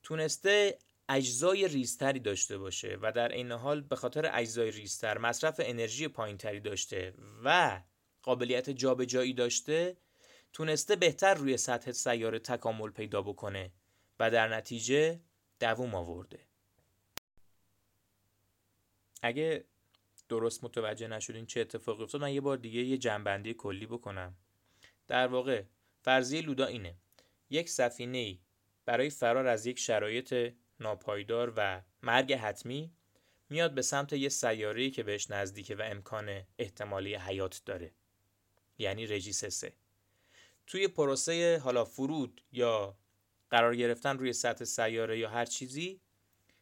تونسته 0.04 0.78
اجزای 1.10 1.68
ریزتری 1.68 2.20
داشته 2.20 2.58
باشه 2.58 2.98
و 3.02 3.12
در 3.12 3.28
این 3.28 3.52
حال 3.52 3.82
به 3.82 3.96
خاطر 3.96 4.30
اجزای 4.34 4.72
ریزتر 4.72 5.18
مصرف 5.18 5.62
انرژی 5.64 6.08
پایینتری 6.08 6.60
داشته 6.60 7.14
و 7.44 7.82
قابلیت 8.22 8.70
جابجایی 8.70 9.34
داشته 9.34 9.98
تونسته 10.54 10.96
بهتر 10.96 11.34
روی 11.34 11.58
سطح 11.58 11.92
سیاره 11.92 12.40
تکامل 12.40 12.90
پیدا 12.90 13.22
بکنه 13.22 13.72
و 14.20 14.32
در 14.32 14.56
نتیجه 14.56 15.20
دووم 15.60 15.96
آورده. 15.96 16.40
اگه 19.22 19.66
درست 20.30 20.64
متوجه 20.64 21.08
نشدین 21.08 21.46
چه 21.46 21.62
اتفاقی 21.62 22.04
افتاد 22.04 22.22
من 22.22 22.34
یه 22.34 22.42
بار 22.42 22.58
دیگه 22.58 22.82
یه 22.82 22.98
جنبندی 22.98 23.54
کلی 23.54 23.86
بکنم. 23.86 24.36
در 25.08 25.28
واقع 25.28 25.64
فرضیه 26.02 26.42
لودا 26.42 26.66
اینه. 26.66 26.96
یک 27.50 27.70
سفینه 27.70 28.18
ای 28.18 28.40
برای 28.86 29.10
فرار 29.10 29.48
از 29.48 29.66
یک 29.66 29.80
شرایط 29.80 30.54
ناپایدار 30.80 31.54
و 31.58 31.82
مرگ 32.04 32.34
حتمی 32.34 32.92
میاد 33.50 33.74
به 33.74 33.82
سمت 33.82 34.14
یه 34.14 34.30
سیاره‌ای 34.30 34.92
که 34.92 35.04
بهش 35.04 35.32
نزدیکه 35.32 35.76
و 35.76 35.82
امکان 35.86 36.42
احتمالی 36.60 37.16
حیات 37.16 37.62
داره. 37.66 37.92
یعنی 38.78 39.08
رژیس 39.08 39.46
سه. 39.46 39.74
توی 40.68 40.88
پروسه 40.88 41.62
حالا 41.64 41.86
فرود 41.86 42.42
یا 42.52 42.98
قرار 43.50 43.76
گرفتن 43.76 44.18
روی 44.18 44.34
سطح 44.34 44.66
سیاره 44.66 45.20
یا 45.20 45.30
هر 45.30 45.46
چیزی 45.46 46.02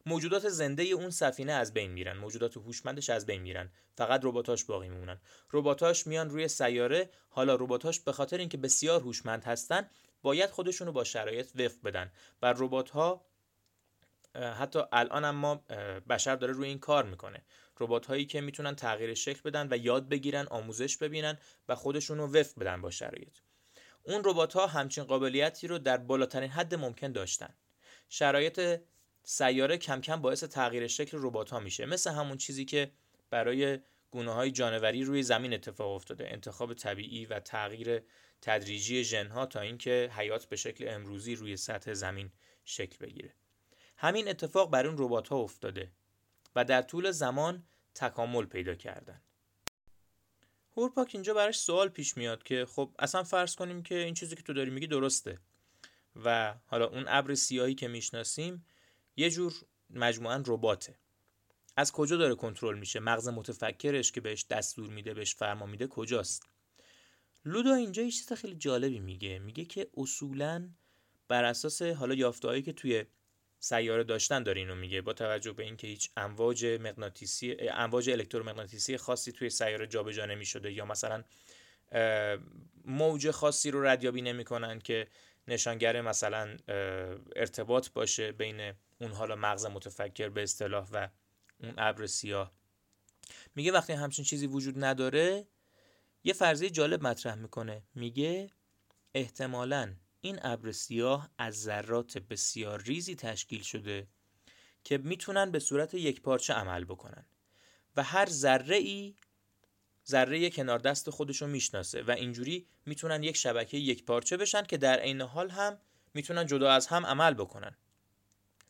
موجودات 0.05 0.49
زنده 0.49 0.83
اون 0.83 1.09
سفینه 1.09 1.51
از 1.51 1.73
بین 1.73 1.91
میرن 1.91 2.17
موجودات 2.17 2.57
هوشمندش 2.57 3.09
از 3.09 3.25
بین 3.25 3.41
میرن. 3.41 3.71
فقط 3.97 4.21
رباتاش 4.23 4.63
باقی 4.63 4.89
میمونن. 4.89 5.21
رباتاش 5.53 6.07
میان 6.07 6.29
روی 6.29 6.47
سیاره 6.47 7.09
حالا 7.29 7.55
رباتاش 7.55 7.99
به 7.99 8.11
خاطر 8.11 8.37
اینکه 8.37 8.57
بسیار 8.57 9.01
هوشمند 9.01 9.43
هستن 9.43 9.89
باید 10.21 10.49
خودشونو 10.49 10.91
با 10.91 11.03
شرایط 11.03 11.55
وفق 11.55 11.81
بدن. 11.83 12.11
و 12.41 12.53
ربات 12.57 12.89
ها 12.89 13.25
حتی 14.35 14.79
الان 14.91 15.25
هم 15.25 15.35
ما 15.35 15.55
بشر 16.09 16.35
داره 16.35 16.53
روی 16.53 16.67
این 16.67 16.79
کار 16.79 17.03
می‌کنه. 17.03 17.45
ربات 17.79 18.05
هایی 18.05 18.25
که 18.25 18.41
می‌تونن 18.41 18.75
تغییر 18.75 19.13
شکل 19.13 19.41
بدن 19.41 19.67
و 19.71 19.77
یاد 19.77 20.09
بگیرن 20.09 20.47
آموزش 20.47 20.97
ببینن 20.97 21.37
و 21.69 21.75
خودشونو 21.75 22.27
وفق 22.27 22.59
بدن 22.59 22.81
با 22.81 22.91
شرایط. 22.91 23.37
اون 24.03 24.21
ربات 24.25 24.53
ها 24.53 24.67
همچین 24.67 25.03
قابلیتی 25.03 25.67
رو 25.67 25.77
در 25.77 25.97
بالاترین 25.97 26.49
حد 26.49 26.75
ممکن 26.75 27.11
داشتن. 27.11 27.53
شرایط 28.09 28.81
سیاره 29.23 29.77
کم 29.77 30.01
کم 30.01 30.21
باعث 30.21 30.43
تغییر 30.43 30.87
شکل 30.87 31.17
ربات 31.21 31.49
ها 31.49 31.59
میشه. 31.59 31.85
مثل 31.85 32.11
همون 32.11 32.37
چیزی 32.37 32.65
که 32.65 32.91
برای 33.29 33.79
گونه 34.11 34.33
های 34.33 34.51
جانوری 34.51 35.03
روی 35.03 35.23
زمین 35.23 35.53
اتفاق 35.53 35.91
افتاده. 35.91 36.27
انتخاب 36.31 36.73
طبیعی 36.73 37.25
و 37.25 37.39
تغییر 37.39 38.01
تدریجی 38.41 39.03
ژنها 39.03 39.45
تا 39.45 39.59
اینکه 39.59 40.11
حیات 40.17 40.45
به 40.45 40.55
شکل 40.55 40.87
امروزی 40.87 41.35
روی 41.35 41.57
سطح 41.57 41.93
زمین 41.93 42.31
شکل 42.65 43.05
بگیره. 43.05 43.33
همین 43.97 44.27
اتفاق 44.27 44.71
بر 44.71 44.87
اون 44.87 44.95
ربات 44.97 45.27
ها 45.27 45.37
افتاده 45.37 45.91
و 46.55 46.65
در 46.65 46.81
طول 46.81 47.11
زمان 47.11 47.63
تکامل 47.95 48.45
پیدا 48.45 48.75
کردن. 48.75 49.21
هورپاک 50.77 51.11
اینجا 51.13 51.33
براش 51.33 51.59
سوال 51.59 51.89
پیش 51.89 52.17
میاد 52.17 52.43
که 52.43 52.65
خب 52.65 52.95
اصلا 52.99 53.23
فرض 53.23 53.55
کنیم 53.55 53.83
که 53.83 53.95
این 53.95 54.13
چیزی 54.13 54.35
که 54.35 54.41
تو 54.41 54.53
داری 54.53 54.69
میگی 54.69 54.87
درسته. 54.87 55.39
و 56.25 56.55
حالا 56.65 56.87
اون 56.87 57.05
ابر 57.07 57.35
سیاهی 57.35 57.75
که 57.75 57.87
می‌شناسیم 57.87 58.65
یه 59.15 59.29
جور 59.29 59.53
مجموعا 59.89 60.43
رباته. 60.47 60.95
از 61.77 61.91
کجا 61.91 62.17
داره 62.17 62.35
کنترل 62.35 62.79
میشه؟ 62.79 62.99
مغز 62.99 63.27
متفکرش 63.27 64.11
که 64.11 64.21
بهش 64.21 64.45
دستور 64.49 64.89
میده 64.89 65.13
بهش 65.13 65.35
فرما 65.35 65.65
میده 65.65 65.87
کجاست؟ 65.87 66.43
لودا 67.45 67.73
اینجا 67.73 68.03
یه 68.03 68.11
چیز 68.11 68.33
خیلی 68.33 68.55
جالبی 68.55 68.99
میگه. 68.99 69.39
میگه 69.39 69.65
که 69.65 69.89
اصولا 69.97 70.69
بر 71.27 71.43
اساس 71.43 71.81
حالا 71.81 72.15
یافتهایی 72.15 72.61
که 72.61 72.73
توی 72.73 73.05
سیاره 73.59 74.03
داشتن 74.03 74.43
داره 74.43 74.61
اینو 74.61 74.75
میگه. 74.75 75.01
با 75.01 75.13
توجه 75.13 75.53
به 75.53 75.63
اینکه 75.63 75.87
هیچ 75.87 76.09
امواج 76.17 76.65
مغناطیسی 76.65 77.57
امواج 77.69 78.09
الکترومغناطیسی 78.09 78.97
خاصی 78.97 79.31
توی 79.31 79.49
سیاره 79.49 79.87
جابجا 79.87 80.25
نمی‌شده 80.25 80.73
یا 80.73 80.85
مثلا 80.85 81.23
موج 82.85 83.31
خاصی 83.31 83.71
رو 83.71 83.85
ردیابی 83.85 84.21
نمی‌کنن 84.21 84.79
که 84.79 85.07
نشانگر 85.47 86.01
مثلا 86.01 86.57
ارتباط 87.35 87.89
باشه 87.89 88.31
بین 88.31 88.73
اون 89.01 89.11
حالا 89.11 89.35
مغز 89.35 89.65
متفکر 89.65 90.29
به 90.29 90.43
اصطلاح 90.43 90.89
و 90.91 91.09
اون 91.59 91.73
ابر 91.77 92.05
سیاه. 92.05 92.53
میگه 93.55 93.71
وقتی 93.71 93.93
همچین 93.93 94.25
چیزی 94.25 94.47
وجود 94.47 94.83
نداره 94.83 95.47
یه 96.23 96.33
فرضیه 96.33 96.69
جالب 96.69 97.07
مطرح 97.07 97.35
می‌کنه. 97.35 97.83
میگه 97.95 98.49
احتمالا 99.13 99.95
این 100.21 100.39
ابر 100.41 100.71
سیاه 100.71 101.29
از 101.37 101.61
ذرات 101.61 102.17
بسیار 102.17 102.81
ریزی 102.81 103.15
تشکیل 103.15 103.61
شده 103.61 104.07
که 104.83 104.97
می‌تونن 104.97 105.51
به 105.51 105.59
صورت 105.59 105.93
یک 105.93 106.21
پارچه 106.21 106.53
عمل 106.53 106.83
بکنن. 106.85 107.25
و 107.95 108.03
هر 108.03 108.25
ذره 108.25 108.75
ای 108.75 109.15
ذره 110.07 110.49
کنار 110.49 110.79
دست 110.79 111.09
خودشون 111.09 111.49
می‌شناسه 111.49 112.01
و 112.01 112.11
اینجوری 112.11 112.67
می‌تونن 112.85 113.23
یک 113.23 113.37
شبکه 113.37 113.77
یک 113.77 114.05
پارچه 114.05 114.37
بشن 114.37 114.63
که 114.63 114.77
در 114.77 114.99
عین 114.99 115.21
حال 115.21 115.49
هم 115.49 115.77
می‌تونن 116.13 116.45
جدا 116.45 116.71
از 116.71 116.87
هم 116.87 117.05
عمل 117.05 117.33
بکنن. 117.33 117.77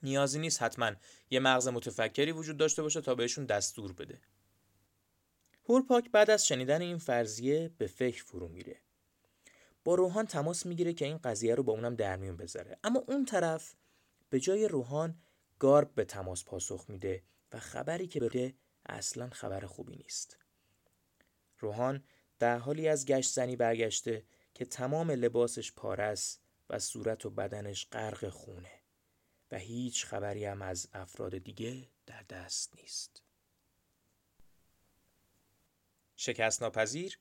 نیازی 0.03 0.39
نیست 0.39 0.61
حتما 0.61 0.91
یه 1.29 1.39
مغز 1.39 1.67
متفکری 1.67 2.31
وجود 2.31 2.57
داشته 2.57 2.81
باشه 2.81 3.01
تا 3.01 3.15
بهشون 3.15 3.45
دستور 3.45 3.93
بده. 3.93 4.21
هورپاک 5.69 6.11
بعد 6.11 6.29
از 6.29 6.47
شنیدن 6.47 6.81
این 6.81 6.97
فرضیه 6.97 7.71
به 7.77 7.87
فکر 7.87 8.23
فرو 8.23 8.47
میره. 8.47 8.81
با 9.83 9.95
روحان 9.95 10.25
تماس 10.25 10.65
می‌گیره 10.65 10.93
که 10.93 11.05
این 11.05 11.17
قضیه 11.17 11.55
رو 11.55 11.63
با 11.63 11.73
اونم 11.73 11.95
در 11.95 12.15
میون 12.15 12.37
بذاره. 12.37 12.77
اما 12.83 13.03
اون 13.07 13.25
طرف 13.25 13.75
به 14.29 14.39
جای 14.39 14.67
روحان 14.67 15.21
گارب 15.59 15.95
به 15.95 16.05
تماس 16.05 16.43
پاسخ 16.43 16.85
میده 16.87 17.23
و 17.53 17.59
خبری 17.59 18.07
که 18.07 18.19
بده 18.19 18.53
اصلا 18.85 19.29
خبر 19.29 19.65
خوبی 19.65 19.95
نیست. 19.95 20.37
روحان 21.63 22.03
در 22.39 22.57
حالی 22.57 22.87
از 22.87 23.05
گشت 23.05 23.31
زنی 23.31 23.55
برگشته 23.55 24.23
که 24.53 24.65
تمام 24.65 25.11
لباسش 25.11 25.71
پارس 25.71 26.39
و 26.69 26.79
صورت 26.79 27.25
و 27.25 27.29
بدنش 27.29 27.87
غرق 27.91 28.29
خونه 28.29 28.71
و 29.51 29.57
هیچ 29.57 30.05
خبری 30.05 30.45
هم 30.45 30.61
از 30.61 30.87
افراد 30.93 31.37
دیگه 31.37 31.87
در 32.05 32.23
دست 32.29 32.75
نیست. 32.75 33.23
شکست 36.15 36.63
ناپذیر 36.63 37.19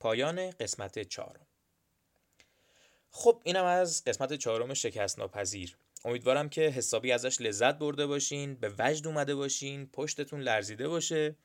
پایان 0.00 0.50
قسمت 0.50 0.98
چهارم. 0.98 1.46
خب 3.10 3.42
اینم 3.44 3.64
از 3.64 4.04
قسمت 4.04 4.32
چهارم 4.32 4.74
شکست 4.74 5.18
ناپذیر 5.18 5.76
امیدوارم 6.04 6.48
که 6.48 6.60
حسابی 6.60 7.12
ازش 7.12 7.40
لذت 7.40 7.78
برده 7.78 8.06
باشین 8.06 8.54
به 8.54 8.74
وجد 8.78 9.06
اومده 9.06 9.34
باشین 9.34 9.86
پشتتون 9.86 10.40
لرزیده 10.40 10.88
باشه. 10.88 11.36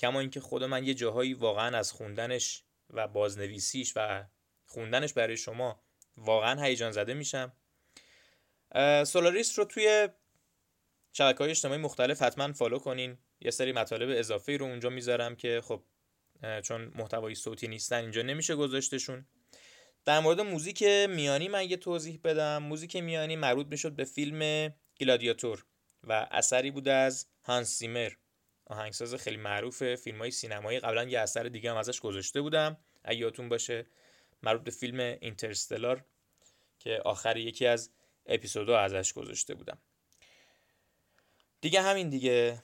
کما 0.00 0.20
اینکه 0.20 0.40
خود 0.40 0.64
من 0.64 0.84
یه 0.84 0.94
جاهایی 0.94 1.34
واقعا 1.34 1.78
از 1.78 1.92
خوندنش 1.92 2.64
و 2.90 3.08
بازنویسیش 3.08 3.92
و 3.96 4.24
خوندنش 4.66 5.12
برای 5.12 5.36
شما 5.36 5.80
واقعا 6.16 6.62
هیجان 6.62 6.92
زده 6.92 7.14
میشم. 7.14 7.52
سولاریس 9.06 9.58
رو 9.58 9.64
توی 9.64 10.08
شبکه 11.12 11.38
های 11.38 11.50
اجتماعی 11.50 11.80
مختلف 11.80 12.22
حتما 12.22 12.52
follow 12.52 12.78
کنین. 12.78 13.18
یه 13.40 13.50
سری 13.50 13.72
مطالب 13.72 14.18
اضافه 14.18 14.56
رو 14.56 14.66
اونجا 14.66 14.90
می‌ذارم 14.90 15.36
که 15.36 15.60
خب 15.64 15.82
چون 16.62 16.92
محتوای 16.94 17.34
صوتی 17.34 17.68
نیستن 17.68 17.96
اینجا 17.96 18.22
نمیشه 18.22 18.54
گذاشتشون. 18.54 19.26
در 20.04 20.20
مورد 20.20 20.40
موزیک 20.40 20.82
میانی 21.08 21.48
من 21.48 21.70
یه 21.70 21.76
توضیح 21.76 22.20
بدم. 22.24 22.62
موزیک 22.62 22.96
میانی 22.96 23.36
مربوط 23.36 23.66
می‌شد 23.66 23.92
به 23.92 24.04
فیلم 24.04 24.72
گلادیاتور 25.00 25.64
و 26.04 26.28
اثری 26.30 26.70
بود 26.70 26.88
از 26.88 27.26
هانس 27.44 27.68
سیمر 27.68 28.12
آهنگساز 28.68 29.14
خیلی 29.14 29.36
معروف 29.36 29.94
فیلم 29.94 30.18
های 30.18 30.30
سینمایی 30.30 30.80
قبلا 30.80 31.04
یه 31.04 31.20
اثر 31.20 31.42
دیگه 31.42 31.70
هم 31.70 31.76
ازش 31.76 32.00
گذاشته 32.00 32.40
بودم. 32.40 32.76
اگه 33.04 33.18
یادتون 33.18 33.48
باشه 33.48 33.86
مربوط 34.42 34.64
به 34.64 34.70
فیلم 34.70 35.00
اینترستلار 35.00 36.04
که 36.78 37.02
آخر 37.04 37.36
یکی 37.36 37.66
از 37.66 37.90
اپیزودها 38.26 38.78
ازش 38.78 39.12
گذاشته 39.12 39.54
بودم. 39.54 39.78
دیگه 41.60 41.82
همین 41.82 42.08
دیگه. 42.08 42.62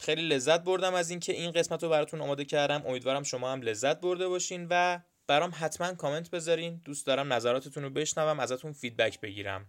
خیلی 0.00 0.28
لذت 0.28 0.60
بردم 0.64 0.94
از 0.94 1.10
اینکه 1.10 1.32
این 1.32 1.50
قسمت 1.50 1.82
رو 1.82 1.88
براتون 1.88 2.20
آماده 2.20 2.44
کردم. 2.44 2.86
امیدوارم 2.86 3.22
شما 3.22 3.52
هم 3.52 3.62
لذت 3.62 4.00
برده 4.00 4.28
باشین 4.28 4.66
و 4.70 5.00
برام 5.26 5.52
حتما 5.54 5.94
کامنت 5.94 6.30
بذارین. 6.30 6.80
دوست 6.84 7.06
دارم 7.06 7.32
نظراتتون 7.32 7.82
رو 7.82 7.90
بشنوم 7.90 8.40
ازتون 8.40 8.72
فیدبک 8.72 9.20
بگیرم. 9.20 9.66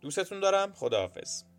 دوستتون 0.00 0.40
دارم. 0.40 0.72
خداحافظ. 0.72 1.51